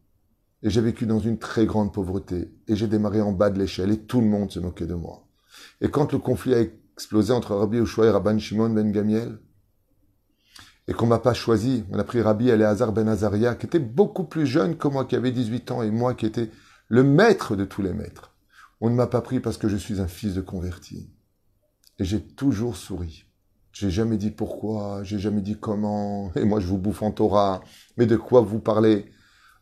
Et 0.63 0.69
j'ai 0.69 0.81
vécu 0.81 1.05
dans 1.05 1.19
une 1.19 1.39
très 1.39 1.65
grande 1.65 1.93
pauvreté. 1.93 2.51
Et 2.67 2.75
j'ai 2.75 2.87
démarré 2.87 3.21
en 3.21 3.31
bas 3.31 3.49
de 3.49 3.59
l'échelle 3.59 3.91
et 3.91 3.99
tout 3.99 4.21
le 4.21 4.27
monde 4.27 4.51
se 4.51 4.59
moquait 4.59 4.85
de 4.85 4.93
moi. 4.93 5.27
Et 5.81 5.89
quand 5.89 6.11
le 6.11 6.19
conflit 6.19 6.53
a 6.53 6.61
explosé 6.93 7.33
entre 7.33 7.55
Rabbi 7.55 7.77
Ushua 7.77 8.05
et 8.05 8.09
Rabban 8.11 8.37
Shimon 8.37 8.69
ben 8.69 8.91
Gamiel, 8.91 9.39
et 10.87 10.93
qu'on 10.93 11.07
m'a 11.07 11.19
pas 11.19 11.33
choisi, 11.33 11.85
on 11.91 11.99
a 11.99 12.03
pris 12.03 12.21
Rabbi 12.21 12.49
Eleazar 12.49 12.91
ben 12.91 13.07
Azaria, 13.07 13.55
qui 13.55 13.65
était 13.65 13.79
beaucoup 13.79 14.23
plus 14.23 14.45
jeune 14.45 14.77
que 14.77 14.87
moi, 14.87 15.05
qui 15.05 15.15
avait 15.15 15.31
18 15.31 15.71
ans, 15.71 15.83
et 15.83 15.91
moi 15.91 16.13
qui 16.13 16.25
étais 16.25 16.49
le 16.87 17.03
maître 17.03 17.55
de 17.55 17.65
tous 17.65 17.81
les 17.81 17.93
maîtres. 17.93 18.35
On 18.81 18.89
ne 18.89 18.95
m'a 18.95 19.07
pas 19.07 19.21
pris 19.21 19.39
parce 19.39 19.57
que 19.57 19.69
je 19.69 19.77
suis 19.77 20.01
un 20.01 20.07
fils 20.07 20.33
de 20.33 20.41
converti. 20.41 21.09
Et 21.99 22.03
j'ai 22.03 22.21
toujours 22.21 22.75
souri. 22.75 23.25
J'ai 23.71 23.89
jamais 23.89 24.17
dit 24.17 24.31
pourquoi, 24.31 25.03
j'ai 25.03 25.19
jamais 25.19 25.41
dit 25.41 25.57
comment, 25.57 26.31
et 26.35 26.43
moi 26.43 26.59
je 26.59 26.67
vous 26.67 26.77
bouffe 26.77 27.03
en 27.03 27.11
Torah, 27.11 27.61
mais 27.95 28.05
de 28.05 28.17
quoi 28.17 28.41
vous 28.41 28.59
parlez? 28.59 29.05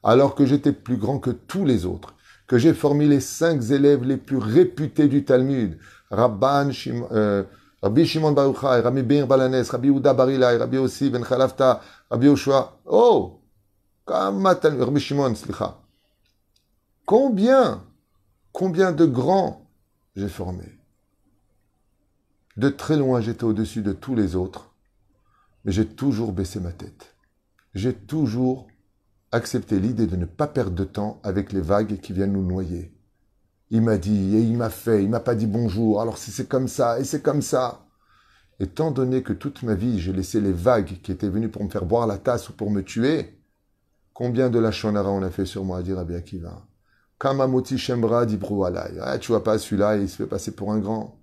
Alors 0.04 0.36
que 0.36 0.46
j'étais 0.46 0.72
plus 0.72 0.98
grand 0.98 1.20
que 1.20 1.32
tous 1.32 1.66
les 1.66 1.86
autres, 1.86 2.16
que 2.48 2.58
j'ai 2.58 2.74
formé 2.74 3.06
les 3.08 3.20
cinq 3.20 3.70
élèves 3.70 4.04
les 4.04 4.18
plus 4.18 4.38
réputés 4.38 5.08
du 5.08 5.24
Talmud, 5.26 5.78
euh, 6.12 7.44
Rabbi 7.82 8.06
Shimon 8.06 8.32
Baruchai, 8.32 8.82
Rabbi 8.82 9.04
Bir 9.04 9.28
Balanes, 9.28 9.66
Rabbi 9.70 9.90
Uda 9.90 10.14
Barilai, 10.14 10.58
Rabbi 10.58 10.78
Ossi 10.78 11.10
Ben 11.10 11.24
Khalafta, 11.24 11.82
Rabbi 12.10 12.28
Oshua. 12.28 12.80
Oh 12.86 13.40
Rabbi 14.08 15.00
Shimon. 15.00 15.34
Combien, 17.06 17.84
combien 18.52 18.92
de 18.92 19.06
grands 19.06 19.70
j'ai 20.16 20.30
formé? 20.30 20.80
De 22.58 22.70
très 22.70 22.98
loin, 22.98 23.22
j'étais 23.22 23.46
au-dessus 23.46 23.82
de 23.82 23.94
tous 23.94 24.16
les 24.16 24.36
autres, 24.36 24.72
mais 25.64 25.72
j'ai 25.72 25.86
toujours 25.86 26.34
baissé 26.34 26.60
ma 26.60 26.72
tête. 26.72 27.16
J'ai 27.74 27.94
toujours 27.94 28.68
accepté 29.32 29.80
l'idée 29.80 30.08
de 30.08 30.16
ne 30.16 30.26
pas 30.26 30.48
perdre 30.48 30.76
de 30.76 30.84
temps 30.84 31.20
avec 31.24 31.54
les 31.54 31.62
vagues 31.62 32.00
qui 32.00 32.14
viennent 32.14 32.34
nous 32.34 32.46
noyer. 32.46 32.92
Il 33.72 33.82
m'a 33.82 33.98
dit, 33.98 34.36
et 34.36 34.42
il 34.42 34.58
m'a 34.58 34.70
fait, 34.70 35.04
il 35.04 35.10
m'a 35.10 35.20
pas 35.20 35.36
dit 35.36 35.46
bonjour, 35.46 36.02
alors 36.02 36.18
si 36.18 36.32
c'est 36.32 36.48
comme 36.48 36.68
ça, 36.68 37.00
et 37.00 37.04
c'est 37.04 37.22
comme 37.22 37.42
ça. 37.42 37.86
Étant 38.60 38.92
donné 38.92 39.22
que 39.24 39.34
toute 39.34 39.64
ma 39.64 39.76
vie, 39.76 40.00
j'ai 40.00 40.12
laissé 40.12 40.42
les 40.42 40.52
vagues 40.52 41.00
qui 41.04 41.12
étaient 41.12 41.30
venues 41.30 41.50
pour 41.50 41.64
me 41.64 41.70
faire 41.70 41.86
boire 41.86 42.08
la 42.08 42.18
tasse 42.18 42.50
ou 42.50 42.54
pour 42.54 42.72
me 42.72 42.84
tuer, 42.84 43.40
combien 44.14 44.50
de 44.50 44.60
la 44.60 44.72
chanara 44.72 45.12
on 45.12 45.22
a 45.22 45.30
fait 45.30 45.46
sur 45.46 45.64
moi, 45.64 45.82
dire 45.84 45.98
Rabbi 45.98 46.16
Akiva 46.16 46.66
Kamamoti 47.20 47.78
Shembra 47.78 48.26
dit 48.26 48.40
Ah, 49.02 49.18
tu 49.20 49.32
vois 49.32 49.44
pas 49.44 49.58
celui-là, 49.60 49.98
il 49.98 50.10
se 50.10 50.16
fait 50.16 50.26
passer 50.26 50.52
pour 50.52 50.72
un 50.72 50.80
grand. 50.80 51.20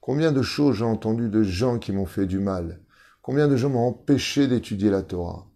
Combien 0.00 0.32
de 0.32 0.42
choses 0.42 0.76
j'ai 0.76 0.84
entendu 0.84 1.28
de 1.28 1.42
gens 1.42 1.78
qui 1.78 1.92
m'ont 1.92 2.06
fait 2.06 2.26
du 2.26 2.38
mal 2.38 2.80
Combien 3.22 3.48
de 3.48 3.56
gens 3.56 3.70
m'ont 3.70 3.88
empêché 3.88 4.48
d'étudier 4.48 4.90
la 4.90 5.02
Torah 5.02 5.46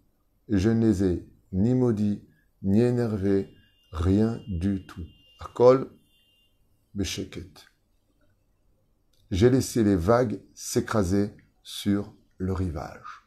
Et 0.47 0.57
je 0.57 0.69
ne 0.69 0.85
les 0.85 1.03
ai 1.03 1.27
ni 1.51 1.73
maudits, 1.75 2.21
ni 2.61 2.81
énervés, 2.81 3.49
rien 3.91 4.39
du 4.47 4.85
tout. 4.85 5.05
J'ai 9.31 9.49
laissé 9.49 9.83
les 9.83 9.95
vagues 9.95 10.41
s'écraser 10.53 11.31
sur 11.63 12.13
le 12.37 12.53
rivage. 12.53 13.23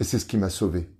Et 0.00 0.04
c'est 0.04 0.18
ce 0.18 0.26
qui 0.26 0.36
m'a 0.36 0.50
sauvé 0.50 0.90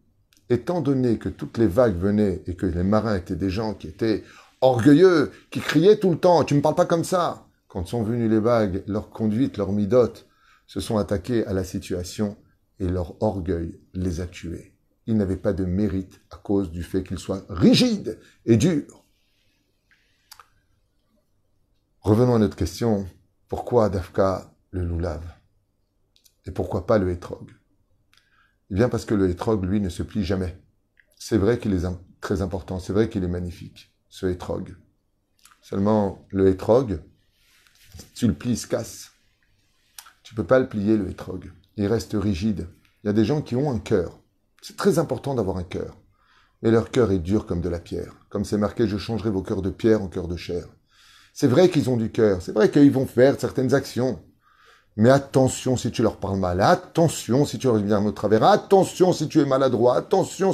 étant 0.49 0.81
donné 0.81 1.19
que 1.19 1.29
toutes 1.29 1.59
les 1.59 1.67
vagues 1.67 1.97
venaient 1.97 2.43
et 2.47 2.55
que 2.55 2.67
les 2.67 2.83
marins 2.83 3.17
étaient 3.17 3.37
des 3.37 3.51
gens 3.51 3.75
qui 3.75 3.89
étaient 3.89 4.23
orgueilleux, 4.61 5.33
qui 5.51 5.61
criaient 5.61 5.99
tout 5.99 6.11
le 6.11 6.19
temps, 6.19 6.45
tu 6.45 6.55
me 6.55 6.61
parles 6.61 6.77
pas 6.77 6.87
comme 6.87 7.05
ça. 7.05 7.47
Quand 7.69 7.85
sont 7.85 8.03
venues 8.03 8.29
les 8.29 8.41
vagues, 8.41 8.85
leur 8.87 9.11
conduite, 9.11 9.57
leur 9.57 9.73
midote, 9.73 10.27
se 10.67 10.81
sont 10.81 10.99
attaqués 10.99 11.45
à 11.47 11.53
la 11.53 11.65
situation 11.65 12.37
et 12.79 12.89
leur 12.89 13.21
orgueil 13.23 13.79
les 13.95 14.21
a 14.21 14.27
tués. 14.27 14.76
Ils 15.07 15.17
n'avaient 15.17 15.37
pas 15.37 15.53
de 15.53 15.65
mérite 15.65 16.21
à 16.31 16.37
cause 16.37 16.71
du 16.71 16.83
fait 16.83 17.05
qu'ils 17.05 17.19
soient 17.19 17.45
rigides 17.49 18.19
et 18.45 18.57
durs. 18.57 19.05
Revenons 22.01 22.37
à 22.37 22.39
notre 22.39 22.57
question. 22.57 23.09
Pourquoi 23.49 23.89
Dafka 23.89 24.53
le 24.71 24.85
loulav 24.85 25.23
Et 26.45 26.51
pourquoi 26.51 26.87
pas 26.87 26.99
le 26.99 27.11
hétrog? 27.11 27.53
Eh 28.71 28.75
bien 28.75 28.89
parce 28.89 29.05
que 29.05 29.15
le 29.15 29.31
hétrog, 29.31 29.65
lui, 29.65 29.81
ne 29.81 29.89
se 29.89 30.03
plie 30.03 30.25
jamais. 30.25 30.61
C'est 31.17 31.39
vrai 31.39 31.59
qu'il 31.59 31.73
est 31.73 31.87
très 32.21 32.43
important, 32.43 32.79
c'est 32.79 32.93
vrai 32.93 33.09
qu'il 33.09 33.25
est 33.25 33.29
magnifique, 33.29 33.93
ce 34.09 34.27
hétrog. 34.27 34.77
Seulement, 35.63 36.27
le 36.31 36.49
hétrog, 36.49 37.01
tu 38.15 38.27
le 38.27 38.35
plies, 38.35 38.53
il 38.53 38.59
se 38.59 38.67
casse. 38.67 39.13
tu 40.23 40.35
peux 40.35 40.45
pas 40.45 40.59
le 40.59 40.69
plier, 40.69 40.97
le 40.97 41.09
hétrog. 41.09 41.53
Il 41.77 41.87
reste 41.87 42.15
rigide. 42.15 42.69
Il 43.03 43.07
y 43.07 43.11
a 43.11 43.13
des 43.13 43.25
gens 43.25 43.43
qui 43.43 43.57
ont 43.57 43.71
un 43.71 43.79
cœur. 43.79 44.21
C'est 44.67 44.77
très 44.77 44.99
important 44.99 45.37
d'avoir 45.37 45.59
un 45.59 45.63
cœur. 45.63 45.97
Mais 46.61 46.73
leur 46.73 46.91
cœur 46.91 47.13
est 47.13 47.21
dur 47.21 47.47
comme 47.47 47.61
de 47.61 47.69
la 47.69 47.79
pierre. 47.79 48.17
Comme 48.31 48.45
c'est 48.45 48.59
marqué, 48.59 48.89
je 48.89 48.99
changerai 48.99 49.31
vos 49.31 49.41
cœurs 49.41 49.63
de 49.63 49.71
pierre 49.71 50.03
en 50.03 50.09
cœurs 50.09 50.27
de 50.27 50.37
chair. 50.37 50.67
C'est 51.33 51.47
vrai 51.47 51.71
qu'ils 51.71 51.89
ont 51.89 51.97
du 51.97 52.11
cœur. 52.11 52.43
C'est 52.43 52.51
vrai 52.51 52.69
qu'ils 52.69 52.91
vont 52.91 53.07
faire 53.07 53.39
certaines 53.39 53.75
actions. 53.75 54.19
Mais 54.97 55.09
attention 55.09 55.77
si 55.77 55.93
tu 55.93 56.03
leur 56.03 56.17
parles 56.17 56.41
mal. 56.41 56.61
Attention 56.61 57.45
si 57.45 57.61
tu 57.61 57.69
leur 57.69 57.77
viens 57.77 58.05
au 58.05 58.11
travers. 58.11 58.43
Attention 58.43 59.13
si 59.13 59.29
tu 59.29 59.39
es 59.39 59.45
maladroit. 59.45 59.99
Attention. 59.99 60.53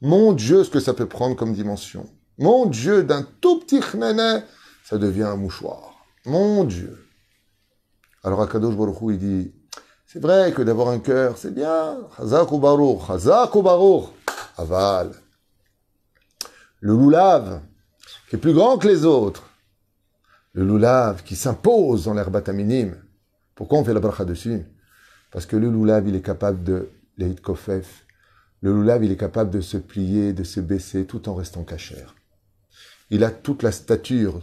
Mon 0.00 0.32
Dieu, 0.32 0.64
ce 0.64 0.70
que 0.70 0.80
ça 0.80 0.94
peut 0.94 1.04
prendre 1.04 1.36
comme 1.36 1.52
dimension. 1.52 2.08
Mon 2.38 2.64
Dieu, 2.64 3.04
d'un 3.04 3.26
tout 3.42 3.60
petit 3.60 3.82
chnéné, 3.82 4.38
ça 4.84 4.96
devient 4.96 5.24
un 5.24 5.36
mouchoir. 5.36 6.06
Mon 6.24 6.64
Dieu. 6.64 7.06
Alors 8.24 8.40
Akadosh 8.40 8.74
Baruch 8.74 8.96
il 9.10 9.18
dit, 9.18 9.52
c'est 10.12 10.18
vrai 10.18 10.50
que 10.50 10.62
d'avoir 10.62 10.88
un 10.88 10.98
cœur, 10.98 11.38
c'est 11.38 11.54
bien. 11.54 11.98
Chazak 12.16 12.50
ou 12.50 12.58
baruch, 12.58 13.06
chazak 13.06 13.54
ou. 13.54 14.08
Aval. 14.56 15.12
Le 16.80 16.94
loulave, 16.94 17.60
qui 18.28 18.34
est 18.34 18.40
plus 18.40 18.52
grand 18.52 18.76
que 18.76 18.88
les 18.88 19.04
autres. 19.04 19.44
Le 20.52 20.64
loulave 20.64 21.22
qui 21.22 21.36
s'impose 21.36 22.06
dans 22.06 22.14
l'herbat 22.14 22.42
minime. 22.52 22.96
Pourquoi 23.54 23.78
on 23.78 23.84
fait 23.84 23.94
la 23.94 24.00
bracha 24.00 24.24
dessus? 24.24 24.64
Parce 25.30 25.46
que 25.46 25.54
le 25.54 25.70
loulave, 25.70 26.08
il 26.08 26.16
est 26.16 26.22
capable 26.22 26.64
de 26.64 26.88
kofef. 27.40 28.04
Le 28.62 28.72
loulave, 28.72 29.04
il 29.04 29.12
est 29.12 29.16
capable 29.16 29.50
de 29.50 29.60
se 29.60 29.76
plier, 29.76 30.32
de 30.32 30.42
se 30.42 30.58
baisser 30.58 31.04
tout 31.04 31.28
en 31.28 31.36
restant 31.36 31.62
cachère. 31.62 32.16
Il 33.10 33.22
a 33.22 33.30
toute 33.30 33.62
la 33.62 33.70
stature 33.70 34.40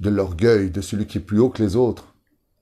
de 0.00 0.10
l'orgueil 0.10 0.70
de 0.70 0.80
celui 0.80 1.06
qui 1.06 1.18
est 1.18 1.20
plus 1.20 1.38
haut 1.38 1.50
que 1.50 1.62
les 1.62 1.76
autres, 1.76 2.13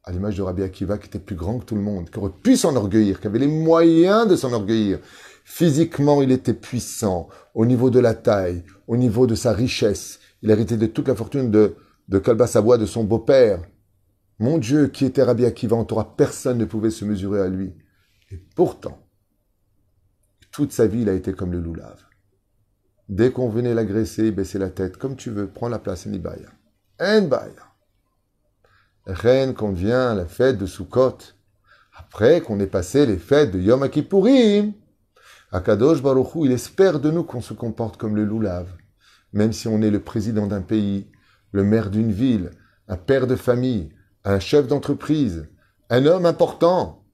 à 0.04 0.10
l'image 0.10 0.36
de 0.36 0.42
Rabbi 0.42 0.62
Akiva 0.62 0.98
qui 0.98 1.06
était 1.06 1.18
plus 1.18 1.36
grand 1.36 1.58
que 1.58 1.64
tout 1.64 1.74
le 1.74 1.80
monde, 1.80 2.10
qui 2.10 2.18
aurait 2.18 2.32
pu 2.42 2.56
s'enorgueillir, 2.56 3.20
qui 3.20 3.26
avait 3.26 3.38
les 3.38 3.46
moyens 3.46 4.26
de 4.26 4.36
s'enorgueillir. 4.36 4.98
Physiquement, 5.44 6.22
il 6.22 6.32
était 6.32 6.54
puissant, 6.54 7.28
au 7.54 7.66
niveau 7.66 7.90
de 7.90 8.00
la 8.00 8.14
taille, 8.14 8.64
au 8.86 8.96
niveau 8.96 9.26
de 9.26 9.34
sa 9.34 9.52
richesse. 9.52 10.18
Il 10.42 10.50
héritait 10.50 10.76
de 10.76 10.86
toute 10.86 11.08
la 11.08 11.14
fortune 11.14 11.50
de, 11.50 11.76
de 12.08 12.18
Kalba 12.18 12.46
Savoie, 12.46 12.78
de 12.78 12.86
son 12.86 13.04
beau-père. 13.04 13.62
Mon 14.38 14.58
Dieu, 14.58 14.88
qui 14.88 15.04
était 15.04 15.22
Rabbi 15.22 15.44
Akiva 15.44 15.76
en 15.76 15.84
Torah, 15.84 16.16
personne 16.16 16.58
ne 16.58 16.64
pouvait 16.64 16.90
se 16.90 17.04
mesurer 17.04 17.40
à 17.40 17.48
lui. 17.48 17.72
Et 18.32 18.38
pourtant, 18.56 18.98
toute 20.50 20.72
sa 20.72 20.86
vie, 20.86 21.02
il 21.02 21.08
a 21.08 21.14
été 21.14 21.32
comme 21.32 21.52
le 21.52 21.60
loulave. 21.60 22.02
Dès 23.08 23.30
qu'on 23.30 23.48
venait 23.48 23.74
l'agresser, 23.74 24.28
il 24.28 24.34
baissait 24.34 24.58
la 24.58 24.70
tête, 24.70 24.96
comme 24.96 25.16
tu 25.16 25.30
veux, 25.30 25.48
prends 25.48 25.68
la 25.68 25.78
place, 25.78 26.06
Nibaya. 26.06 26.48
Enbaya. 26.98 27.71
Reine 29.06 29.54
qu'on 29.54 29.72
vient 29.72 30.14
la 30.14 30.26
fête 30.26 30.58
de 30.58 30.66
Sukkot, 30.66 31.18
après 31.96 32.40
qu'on 32.40 32.60
ait 32.60 32.66
passé 32.66 33.04
les 33.04 33.18
fêtes 33.18 33.50
de 33.50 33.58
Yom 33.58 33.88
Kippourim, 33.88 34.72
Akadosh 35.50 36.02
Baruch 36.02 36.30
il 36.36 36.52
espère 36.52 37.00
de 37.00 37.10
nous 37.10 37.24
qu'on 37.24 37.40
se 37.40 37.52
comporte 37.52 37.96
comme 37.96 38.16
le 38.16 38.24
loulave, 38.24 38.72
même 39.32 39.52
si 39.52 39.66
on 39.68 39.82
est 39.82 39.90
le 39.90 40.00
président 40.00 40.46
d'un 40.46 40.62
pays, 40.62 41.10
le 41.50 41.64
maire 41.64 41.90
d'une 41.90 42.12
ville, 42.12 42.52
un 42.88 42.96
père 42.96 43.26
de 43.26 43.36
famille, 43.36 43.92
un 44.24 44.38
chef 44.38 44.66
d'entreprise, 44.68 45.48
un 45.90 46.06
homme 46.06 46.24
important. 46.24 47.04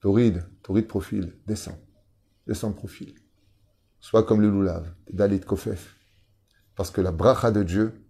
Tauride, 0.00 0.46
tauride 0.62 0.86
profil, 0.86 1.32
descend, 1.46 1.76
descend 2.46 2.72
de 2.72 2.76
profil. 2.76 3.14
Sois 3.98 4.22
comme 4.22 4.42
le 4.42 4.50
loulave, 4.50 4.92
Dalit 5.10 5.40
Kofef. 5.40 5.96
Parce 6.76 6.90
que 6.90 7.00
la 7.00 7.12
bracha 7.12 7.50
de 7.50 7.62
Dieu 7.62 8.04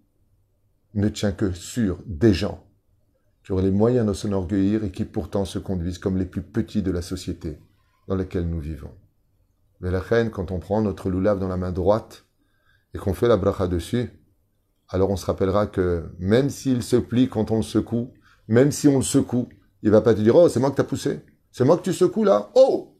ne 0.95 1.09
tient 1.09 1.33
que 1.33 1.53
sur 1.53 1.99
des 2.07 2.33
gens 2.33 2.65
qui 3.45 3.53
ont 3.53 3.59
les 3.59 3.71
moyens 3.71 4.07
de 4.07 4.13
s'enorgueillir 4.13 4.85
et 4.85 4.91
qui 4.91 5.05
pourtant 5.05 5.45
se 5.45 5.59
conduisent 5.59 5.99
comme 5.99 6.17
les 6.17 6.25
plus 6.25 6.43
petits 6.43 6.83
de 6.83 6.91
la 6.91 7.03
société 7.03 7.59
dans 8.09 8.17
laquelle 8.17 8.49
nous 8.49 8.61
vivons. 8.61 8.95
Mais 9.81 9.91
la 9.91 10.01
reine, 10.01 10.31
quand 10.31 10.51
on 10.51 10.61
prend 10.61 10.81
notre 10.81 11.11
loulave 11.11 11.39
dans 11.39 11.49
la 11.49 11.57
main 11.57 11.73
droite 11.73 12.25
et 12.95 12.99
qu'on 12.99 13.13
fait 13.13 13.29
la 13.29 13.37
bracha 13.37 13.69
dessus, 13.69 14.11
alors 14.89 15.11
on 15.11 15.17
se 15.17 15.27
rappellera 15.27 15.67
que 15.67 16.11
même 16.19 16.49
s'il 16.49 16.83
se 16.83 16.97
plie 16.97 17.29
quand 17.29 17.51
on 17.51 17.57
le 17.57 17.63
secoue, 17.63 18.15
même 18.49 18.71
si 18.71 18.89
on 18.89 18.97
le 18.97 19.03
secoue, 19.03 19.49
il 19.83 19.91
va 19.91 20.01
pas 20.01 20.15
te 20.15 20.21
dire, 20.21 20.37
oh, 20.37 20.49
c'est 20.49 20.61
moi 20.61 20.71
que 20.71 20.77
t'as 20.77 20.85
poussé. 20.85 21.21
C'est 21.51 21.65
moi 21.65 21.77
que 21.77 21.83
tu 21.83 21.93
secoues 21.93 22.25
là. 22.25 22.51
Oh! 22.55 22.99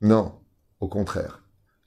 Non. 0.00 0.40
Au 0.80 0.88
contraire. 0.88 1.42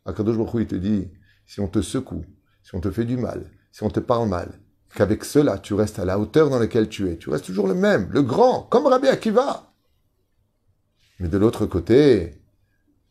Akadosh 0.06 0.38
Baruch 0.38 0.62
il 0.62 0.68
te 0.68 0.76
dit, 0.76 1.12
si 1.46 1.62
on 1.62 1.68
te 1.68 1.82
secoue, 1.82 2.26
si 2.62 2.76
on 2.76 2.82
te 2.82 2.92
fait 2.92 3.06
du 3.06 3.18
mal, 3.18 3.52
si 3.72 3.84
on 3.84 3.90
te 3.90 4.00
parle 4.00 4.30
mal, 4.30 4.60
qu'avec 4.96 5.24
cela, 5.26 5.60
tu 5.60 5.74
restes 5.74 6.00
à 6.00 6.06
la 6.06 6.18
hauteur 6.18 6.50
dans 6.50 6.60
laquelle 6.60 6.90
tu 6.90 7.10
es. 7.10 7.18
Tu 7.18 7.30
restes 7.30 7.46
toujours 7.46 7.68
le 7.68 7.76
même, 7.76 8.10
le 8.12 8.22
grand, 8.22 8.64
comme 8.64 8.88
Rabbi 8.88 9.08
Akiva. 9.08 9.74
Mais 11.20 11.28
de 11.28 11.38
l'autre 11.38 11.66
côté, 11.66 12.42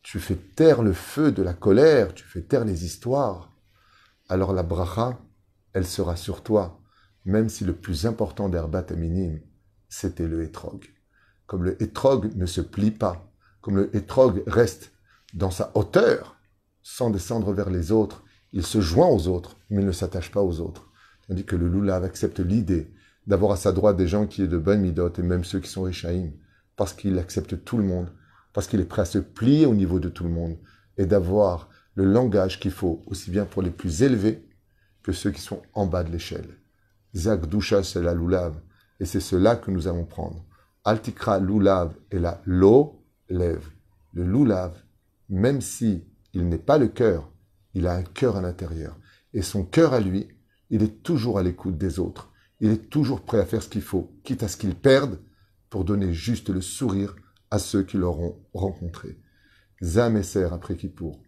tu 0.01 0.19
fais 0.19 0.35
taire 0.35 0.83
le 0.83 0.93
feu 0.93 1.31
de 1.31 1.41
la 1.41 1.53
colère, 1.53 2.13
tu 2.13 2.25
fais 2.25 2.41
taire 2.41 2.65
les 2.65 2.85
histoires. 2.85 3.51
Alors 4.29 4.53
la 4.53 4.63
bracha, 4.63 5.19
elle 5.73 5.85
sera 5.85 6.15
sur 6.15 6.43
toi, 6.43 6.81
même 7.23 7.49
si 7.49 7.63
le 7.63 7.73
plus 7.73 8.05
important 8.05 8.49
d'Herbat 8.49 8.85
est 8.89 8.95
minime, 8.95 9.39
c'était 9.89 10.27
le 10.27 10.43
hétrog. 10.43 10.85
Comme 11.45 11.63
le 11.63 11.81
hétrog 11.81 12.35
ne 12.35 12.45
se 12.45 12.61
plie 12.61 12.91
pas, 12.91 13.31
comme 13.61 13.77
le 13.77 13.95
hétrog 13.95 14.43
reste 14.47 14.91
dans 15.33 15.51
sa 15.51 15.71
hauteur, 15.75 16.35
sans 16.81 17.09
descendre 17.09 17.51
vers 17.51 17.69
les 17.69 17.91
autres. 17.91 18.23
Il 18.53 18.65
se 18.65 18.79
joint 18.79 19.07
aux 19.07 19.27
autres, 19.27 19.57
mais 19.69 19.81
il 19.81 19.87
ne 19.87 19.91
s'attache 19.91 20.31
pas 20.31 20.43
aux 20.43 20.61
autres. 20.61 20.84
Tandis 21.27 21.45
que 21.45 21.55
le 21.55 21.67
loulav 21.67 22.03
accepte 22.03 22.39
l'idée 22.39 22.91
d'avoir 23.27 23.51
à 23.53 23.57
sa 23.57 23.71
droite 23.71 23.97
des 23.97 24.07
gens 24.07 24.27
qui 24.27 24.43
est 24.43 24.47
de 24.47 24.57
bonne 24.57 24.81
midot, 24.81 25.11
et 25.17 25.21
même 25.23 25.43
ceux 25.43 25.59
qui 25.59 25.69
sont 25.69 25.83
réchaïm, 25.83 26.31
parce 26.75 26.93
qu'il 26.93 27.17
accepte 27.17 27.63
tout 27.63 27.77
le 27.77 27.83
monde, 27.83 28.11
parce 28.53 28.67
qu'il 28.67 28.79
est 28.79 28.85
prêt 28.85 29.01
à 29.01 29.05
se 29.05 29.17
plier 29.17 29.65
au 29.65 29.73
niveau 29.73 29.99
de 29.99 30.09
tout 30.09 30.23
le 30.23 30.29
monde, 30.29 30.57
et 30.97 31.05
d'avoir 31.05 31.69
le 31.95 32.05
langage 32.05 32.59
qu'il 32.59 32.71
faut, 32.71 33.03
aussi 33.07 33.31
bien 33.31 33.45
pour 33.45 33.61
les 33.61 33.71
plus 33.71 34.03
élevés 34.03 34.47
que 35.01 35.11
ceux 35.11 35.31
qui 35.31 35.41
sont 35.41 35.61
en 35.73 35.87
bas 35.87 36.03
de 36.03 36.11
l'échelle. 36.11 36.57
Zak 37.15 37.47
Doucha, 37.47 37.83
c'est 37.83 38.01
la 38.01 38.13
loulav, 38.13 38.53
et 38.99 39.05
c'est 39.05 39.19
cela 39.19 39.55
que 39.55 39.71
nous 39.71 39.87
allons 39.87 40.05
prendre. 40.05 40.45
Altikra 40.83 41.39
loulav 41.39 41.95
et 42.11 42.19
la 42.19 42.41
lo 42.45 43.01
lève. 43.29 43.67
Le 44.13 44.23
loulav, 44.23 44.75
même 45.29 45.61
si 45.61 46.05
il 46.33 46.47
n'est 46.47 46.57
pas 46.57 46.77
le 46.77 46.87
cœur, 46.87 47.31
il 47.73 47.87
a 47.87 47.95
un 47.95 48.03
cœur 48.03 48.37
à 48.37 48.41
l'intérieur. 48.41 48.97
Et 49.33 49.41
son 49.41 49.63
cœur 49.63 49.93
à 49.93 49.99
lui, 49.99 50.27
il 50.69 50.83
est 50.83 51.03
toujours 51.03 51.39
à 51.39 51.43
l'écoute 51.43 51.77
des 51.77 51.99
autres. 51.99 52.31
Il 52.59 52.71
est 52.71 52.89
toujours 52.89 53.21
prêt 53.21 53.39
à 53.39 53.45
faire 53.45 53.61
ce 53.61 53.69
qu'il 53.69 53.81
faut, 53.81 54.11
quitte 54.23 54.43
à 54.43 54.47
ce 54.47 54.57
qu'il 54.57 54.75
perde, 54.75 55.19
pour 55.69 55.83
donner 55.83 56.13
juste 56.13 56.49
le 56.49 56.61
sourire 56.61 57.15
à 57.51 57.59
ceux 57.59 57.83
qui 57.83 57.97
l'auront 57.97 58.37
rencontré. 58.53 59.19
Zam 59.83 60.15
et 60.17 60.23
Ser 60.23 60.53
après 60.53 60.75
Kippour, 60.75 61.21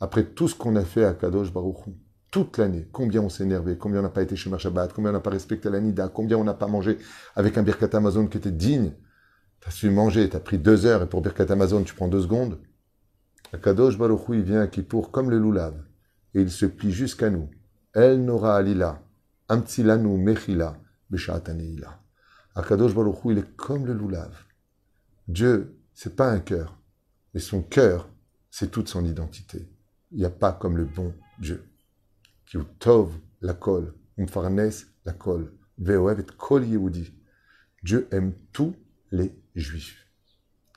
après 0.00 0.24
tout 0.24 0.48
ce 0.48 0.54
qu'on 0.54 0.74
a 0.76 0.84
fait 0.84 1.04
à 1.04 1.14
Kadosh 1.14 1.52
Baruchou, 1.52 1.96
toute 2.32 2.58
l'année, 2.58 2.88
combien 2.90 3.20
on 3.20 3.28
s'est 3.28 3.44
énervé, 3.44 3.76
combien 3.76 4.00
on 4.00 4.02
n'a 4.02 4.08
pas 4.08 4.22
été 4.22 4.36
chez 4.36 4.50
Shabbat, 4.58 4.92
combien 4.92 5.10
on 5.10 5.12
n'a 5.12 5.20
pas 5.20 5.30
respecté 5.30 5.70
la 5.70 5.80
Nida, 5.80 6.08
combien 6.08 6.38
on 6.38 6.44
n'a 6.44 6.54
pas 6.54 6.66
mangé 6.66 6.98
avec 7.36 7.58
un 7.58 7.62
Birkat 7.62 7.94
Amazon 7.96 8.26
qui 8.26 8.38
était 8.38 8.50
digne. 8.50 8.92
T'as 9.60 9.70
su 9.70 9.90
manger, 9.90 10.28
t'as 10.28 10.40
pris 10.40 10.58
deux 10.58 10.86
heures 10.86 11.02
et 11.02 11.08
pour 11.08 11.20
Birkat 11.20 11.52
Amazon 11.52 11.84
tu 11.84 11.94
prends 11.94 12.08
deux 12.08 12.22
secondes. 12.22 12.58
Akadosh 13.52 13.98
Baruch 13.98 14.22
il 14.30 14.42
vient 14.42 14.62
à 14.62 14.66
Kippour 14.66 15.10
comme 15.10 15.30
le 15.30 15.38
loulav, 15.38 15.74
et 16.34 16.40
il 16.40 16.50
se 16.50 16.66
plie 16.66 16.90
jusqu'à 16.90 17.28
nous. 17.28 17.50
El 17.94 18.24
Nora 18.24 18.56
Alila, 18.56 19.02
Amtsilanu 19.48 20.16
Mechila, 20.16 20.80
Beshataneila. 21.10 22.00
Akadosh 22.54 22.94
Baruch 22.94 23.18
il 23.26 23.38
est 23.38 23.56
comme 23.56 23.84
le 23.84 23.92
loulav. 23.92 24.34
Dieu, 25.28 25.78
c'est 25.92 26.16
pas 26.16 26.30
un 26.30 26.40
cœur, 26.40 26.78
mais 27.34 27.40
son 27.40 27.62
cœur, 27.62 28.08
c'est 28.50 28.70
toute 28.70 28.88
son 28.88 29.04
identité. 29.04 29.68
Il 30.10 30.18
n'y 30.18 30.24
a 30.24 30.30
pas 30.30 30.52
comme 30.52 30.78
le 30.78 30.86
bon 30.86 31.14
Dieu. 31.38 31.68
Qui 32.46 32.56
tov 32.78 33.12
la 33.42 33.52
kol, 33.52 33.92
umfarnes 34.18 34.70
la 35.04 35.12
kol, 35.12 35.52
veoev 35.76 36.20
et 36.20 36.36
kol 36.38 36.64
yehudi. 36.64 37.12
Dieu 37.82 38.08
aime 38.10 38.32
tous 38.52 38.74
les 39.10 39.38
juifs, 39.54 40.06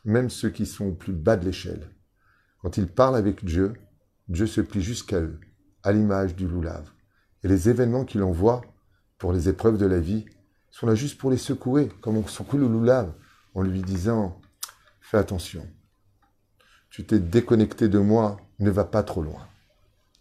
même 0.03 0.29
ceux 0.29 0.49
qui 0.49 0.65
sont 0.65 0.87
au 0.87 0.93
plus 0.93 1.13
bas 1.13 1.37
de 1.37 1.45
l'échelle. 1.45 1.89
Quand 2.61 2.75
ils 2.75 2.87
parlent 2.87 3.15
avec 3.15 3.45
Dieu, 3.45 3.71
Dieu 4.27 4.47
se 4.47 4.59
plie 4.59 4.81
jusqu'à 4.81 5.21
eux, 5.21 5.39
à 5.83 5.93
l'image 5.93 6.35
du 6.35 6.45
loulave. 6.45 6.91
Et 7.45 7.47
les 7.47 7.69
événements 7.69 8.05
qu'il 8.05 8.23
envoie 8.23 8.63
pour 9.19 9.31
les 9.31 9.49
épreuves 9.49 9.77
de 9.77 9.85
la 9.85 9.99
vie 9.99 10.25
sont 10.71 10.87
là 10.87 10.95
juste 10.95 11.19
pour 11.19 11.29
les 11.29 11.37
secouer, 11.37 11.89
comme 12.01 12.17
on 12.17 12.25
secoue 12.25 12.57
le 12.57 12.67
loulave, 12.67 13.13
en 13.53 13.61
lui 13.61 13.83
disant 13.83 14.41
Fais 14.99 15.19
attention, 15.19 15.63
tu 16.89 17.05
t'es 17.05 17.19
déconnecté 17.19 17.87
de 17.87 17.99
moi, 17.99 18.37
ne 18.57 18.71
va 18.71 18.83
pas 18.83 19.03
trop 19.03 19.21
loin. 19.21 19.47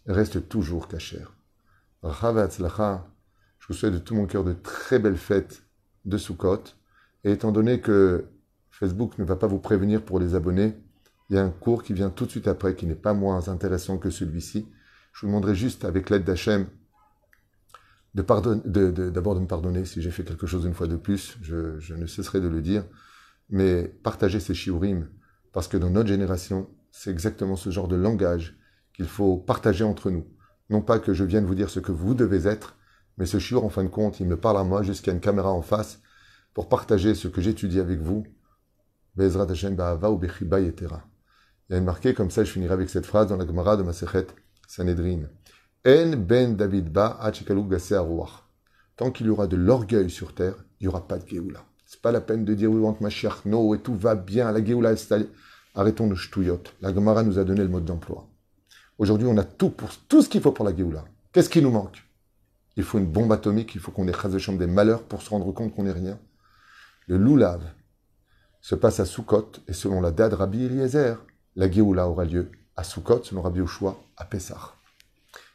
Reste 0.05 0.47
toujours 0.47 0.87
cachère. 0.87 1.33
Je 2.03 2.09
vous 3.69 3.73
souhaite 3.73 3.93
de 3.93 3.97
tout 3.97 4.13
mon 4.13 4.27
cœur 4.27 4.43
de 4.43 4.53
très 4.53 4.99
belles 4.99 5.17
fêtes 5.17 5.63
de 6.05 6.19
Sukkot. 6.19 6.61
Et 7.23 7.31
étant 7.31 7.51
donné 7.51 7.81
que 7.81 8.27
Facebook 8.69 9.17
ne 9.17 9.23
va 9.23 9.35
pas 9.35 9.47
vous 9.47 9.57
prévenir 9.57 10.05
pour 10.05 10.19
les 10.19 10.35
abonnés, 10.35 10.77
il 11.31 11.37
y 11.37 11.39
a 11.39 11.43
un 11.43 11.49
cours 11.49 11.81
qui 11.81 11.93
vient 11.93 12.11
tout 12.11 12.27
de 12.27 12.29
suite 12.29 12.47
après, 12.47 12.75
qui 12.75 12.85
n'est 12.85 12.93
pas 12.93 13.15
moins 13.15 13.49
intéressant 13.49 13.97
que 13.97 14.11
celui-ci. 14.11 14.67
Je 15.11 15.21
vous 15.21 15.27
demanderai 15.27 15.55
juste, 15.55 15.85
avec 15.85 16.11
l'aide 16.11 16.23
d'Hachem, 16.23 16.67
d'abord 18.15 18.41
de, 18.41 19.39
me 19.39 19.45
pardonner 19.45 19.85
si 19.85 20.01
j'ai 20.01 20.11
fait 20.11 20.23
quelque 20.23 20.47
chose 20.47 20.65
une 20.65 20.73
fois 20.73 20.87
de 20.87 20.95
plus. 20.95 21.37
Je, 21.41 21.93
ne 21.93 22.05
cesserai 22.07 22.39
de 22.39 22.47
le 22.47 22.61
dire. 22.61 22.85
mais 23.49 23.87
partagez 24.03 24.39
ces 24.39 24.53
shiurim, 24.53 25.09
parce 25.51 25.67
que 25.67 25.77
dans 25.77 25.89
notre 25.89 26.09
génération, 26.09 26.69
c'est 26.91 27.11
exactement 27.11 27.55
ce 27.55 27.69
genre 27.69 27.87
de 27.87 27.95
langage 27.95 28.57
qu'il 28.93 29.07
faut 29.07 29.37
partager 29.37 29.83
entre 29.83 30.09
nous. 30.09 30.25
Non 30.69 30.81
pas 30.81 30.99
que 30.99 31.13
je 31.13 31.23
vienne 31.23 31.45
vous 31.45 31.55
dire 31.55 31.69
ce 31.69 31.79
que 31.79 31.91
vous 31.91 32.15
devez 32.15 32.47
être, 32.47 32.77
mais 33.17 33.25
ce 33.25 33.37
shiur, 33.37 33.63
en 33.63 33.69
fin 33.69 33.83
de 33.83 33.89
compte, 33.89 34.19
il 34.19 34.27
me 34.27 34.37
parle 34.37 34.57
à 34.57 34.63
moi 34.63 34.81
jusqu'à 34.81 35.11
une 35.11 35.19
caméra 35.19 35.51
en 35.51 35.61
face 35.61 36.01
pour 36.53 36.69
partager 36.69 37.15
ce 37.15 37.27
que 37.27 37.41
j'étudie 37.41 37.79
avec 37.79 37.99
vous. 37.99 38.25
Ba'ava 39.15 40.11
ou. 40.11 40.19
Il 40.23 41.73
y 41.73 41.73
a 41.73 41.77
une 41.77 42.13
comme 42.13 42.31
ça, 42.31 42.43
je 42.43 42.51
finirai 42.51 42.73
avec 42.73 42.89
cette 42.89 43.05
phrase 43.05 43.27
dans 43.27 43.37
la 43.37 43.45
Gemara 43.45 43.77
de 43.77 43.83
Masechet 43.83 44.27
Sanhedrin. 44.67 45.23
En 45.87 46.15
ben 46.17 46.55
David 46.55 46.91
ba 46.91 47.19
Tant 48.95 49.11
qu'il 49.11 49.27
y 49.27 49.29
aura 49.29 49.45
de 49.45 49.55
l'orgueil 49.55 50.09
sur 50.09 50.33
terre, 50.33 50.55
il 50.79 50.85
n'y 50.85 50.87
aura 50.87 51.07
pas 51.07 51.19
de 51.19 51.27
Géoula. 51.27 51.63
C'est 51.85 52.01
pas 52.01 52.11
la 52.11 52.21
peine 52.21 52.43
de 52.43 52.55
dire 52.55 52.71
oui, 52.71 52.95
ma 53.01 53.09
chère, 53.11 53.41
no, 53.45 53.75
et 53.75 53.79
tout 53.79 53.93
va 53.93 54.15
bien, 54.15 54.51
la 54.51 54.65
Géoula 54.65 54.89
est 54.89 54.93
installée. 54.93 55.29
Arrêtons 55.75 56.07
de 56.07 56.15
ch'touillot. 56.15 56.63
La 56.81 56.91
Gemara 56.91 57.21
nous 57.21 57.37
a 57.37 57.43
donné 57.43 57.61
le 57.61 57.69
mode 57.69 57.85
d'emploi. 57.85 58.27
Aujourd'hui, 58.97 59.27
on 59.27 59.37
a 59.37 59.43
tout, 59.43 59.69
pour, 59.69 59.89
tout 60.07 60.23
ce 60.23 60.29
qu'il 60.29 60.41
faut 60.41 60.53
pour 60.53 60.65
la 60.65 60.75
Géoula. 60.75 61.05
Qu'est-ce 61.31 61.49
qui 61.49 61.61
nous 61.61 61.69
manque? 61.69 62.03
Il 62.77 62.83
faut 62.83 62.97
une 62.97 63.05
bombe 63.05 63.31
atomique, 63.31 63.75
il 63.75 63.81
faut 63.81 63.91
qu'on 63.91 64.07
ait 64.07 64.39
chambre 64.39 64.57
des 64.57 64.67
malheurs 64.67 65.03
pour 65.03 65.21
se 65.21 65.29
rendre 65.29 65.51
compte 65.51 65.75
qu'on 65.75 65.83
n'est 65.83 65.91
rien. 65.91 66.17
Le 67.05 67.17
loulav 67.17 67.61
se 68.59 68.73
passe 68.73 68.99
à 68.99 69.05
Soukot, 69.05 69.51
et 69.67 69.73
selon 69.73 70.01
la 70.01 70.09
date 70.09 70.33
Rabbi 70.33 70.63
Eliezer, 70.63 71.23
la 71.55 71.69
Géoula 71.69 72.07
aura 72.09 72.25
lieu 72.25 72.49
à 72.75 72.83
Soukot, 72.83 73.21
selon 73.23 73.43
Rabbi 73.43 73.61
Oshua, 73.61 73.95
à 74.17 74.25
Pessah. 74.25 74.75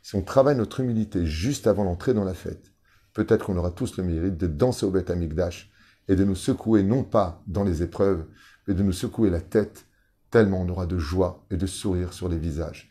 Si 0.02 0.16
on 0.16 0.22
travaille 0.22 0.56
notre 0.56 0.80
humilité 0.80 1.26
juste 1.26 1.66
avant 1.66 1.84
l'entrée 1.84 2.14
dans 2.14 2.24
la 2.24 2.34
fête, 2.34 2.72
peut-être 3.12 3.46
qu'on 3.46 3.56
aura 3.56 3.70
tous 3.70 3.96
le 3.96 4.04
mérite 4.04 4.36
de 4.36 4.46
danser 4.46 4.86
au 4.86 4.90
Beth 4.90 5.10
Amikdash 5.10 5.70
et 6.08 6.16
de 6.16 6.24
nous 6.24 6.34
secouer 6.34 6.82
non 6.82 7.04
pas 7.04 7.42
dans 7.46 7.64
les 7.64 7.82
épreuves, 7.82 8.24
mais 8.66 8.74
de 8.74 8.82
nous 8.82 8.92
secouer 8.92 9.30
la 9.30 9.40
tête, 9.40 9.86
tellement 10.30 10.62
on 10.62 10.68
aura 10.68 10.86
de 10.86 10.98
joie 10.98 11.44
et 11.50 11.56
de 11.56 11.66
sourire 11.66 12.12
sur 12.12 12.28
les 12.28 12.38
visages. 12.38 12.90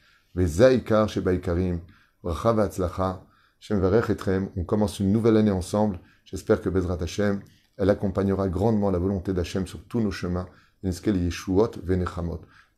On 4.55 4.63
commence 4.63 4.99
une 4.99 5.11
nouvelle 5.11 5.37
année 5.37 5.51
ensemble. 5.51 5.99
J'espère 6.25 6.61
que 6.61 6.69
Bezrat 6.69 7.01
Hashem, 7.01 7.41
elle 7.77 7.89
accompagnera 7.89 8.47
grandement 8.49 8.91
la 8.91 8.99
volonté 8.99 9.33
d'Hachem 9.33 9.65
sur 9.67 9.83
tous 9.85 9.99
nos 9.99 10.11
chemins. 10.11 10.47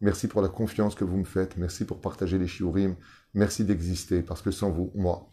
Merci 0.02 0.28
pour 0.28 0.42
la 0.42 0.48
confiance 0.48 0.96
que 0.96 1.04
vous 1.04 1.18
me 1.18 1.24
faites. 1.24 1.58
Merci 1.58 1.86
pour 1.86 2.02
partager 2.02 2.40
les 2.40 2.48
shiurim. 2.48 2.96
Merci 3.34 3.64
d'exister, 3.64 4.22
parce 4.22 4.42
que 4.42 4.52
sans 4.52 4.72
vous, 4.72 4.92
moi, 4.96 5.32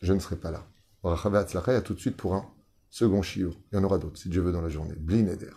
je 0.00 0.12
ne 0.12 0.18
serai 0.18 0.36
pas 0.36 0.50
là. 0.50 0.66
à 1.76 1.82
tout 1.82 1.94
de 1.94 2.00
suite 2.00 2.16
pour 2.16 2.34
un 2.34 2.46
second 2.88 3.22
shiur. 3.22 3.58
Il 3.72 3.76
y 3.76 3.78
en 3.78 3.84
aura 3.84 3.98
d'autres, 3.98 4.18
si 4.18 4.28
Dieu 4.28 4.40
veut, 4.40 4.52
dans 4.52 4.62
la 4.62 4.68
journée. 4.68 4.94
Blineder. 4.96 5.50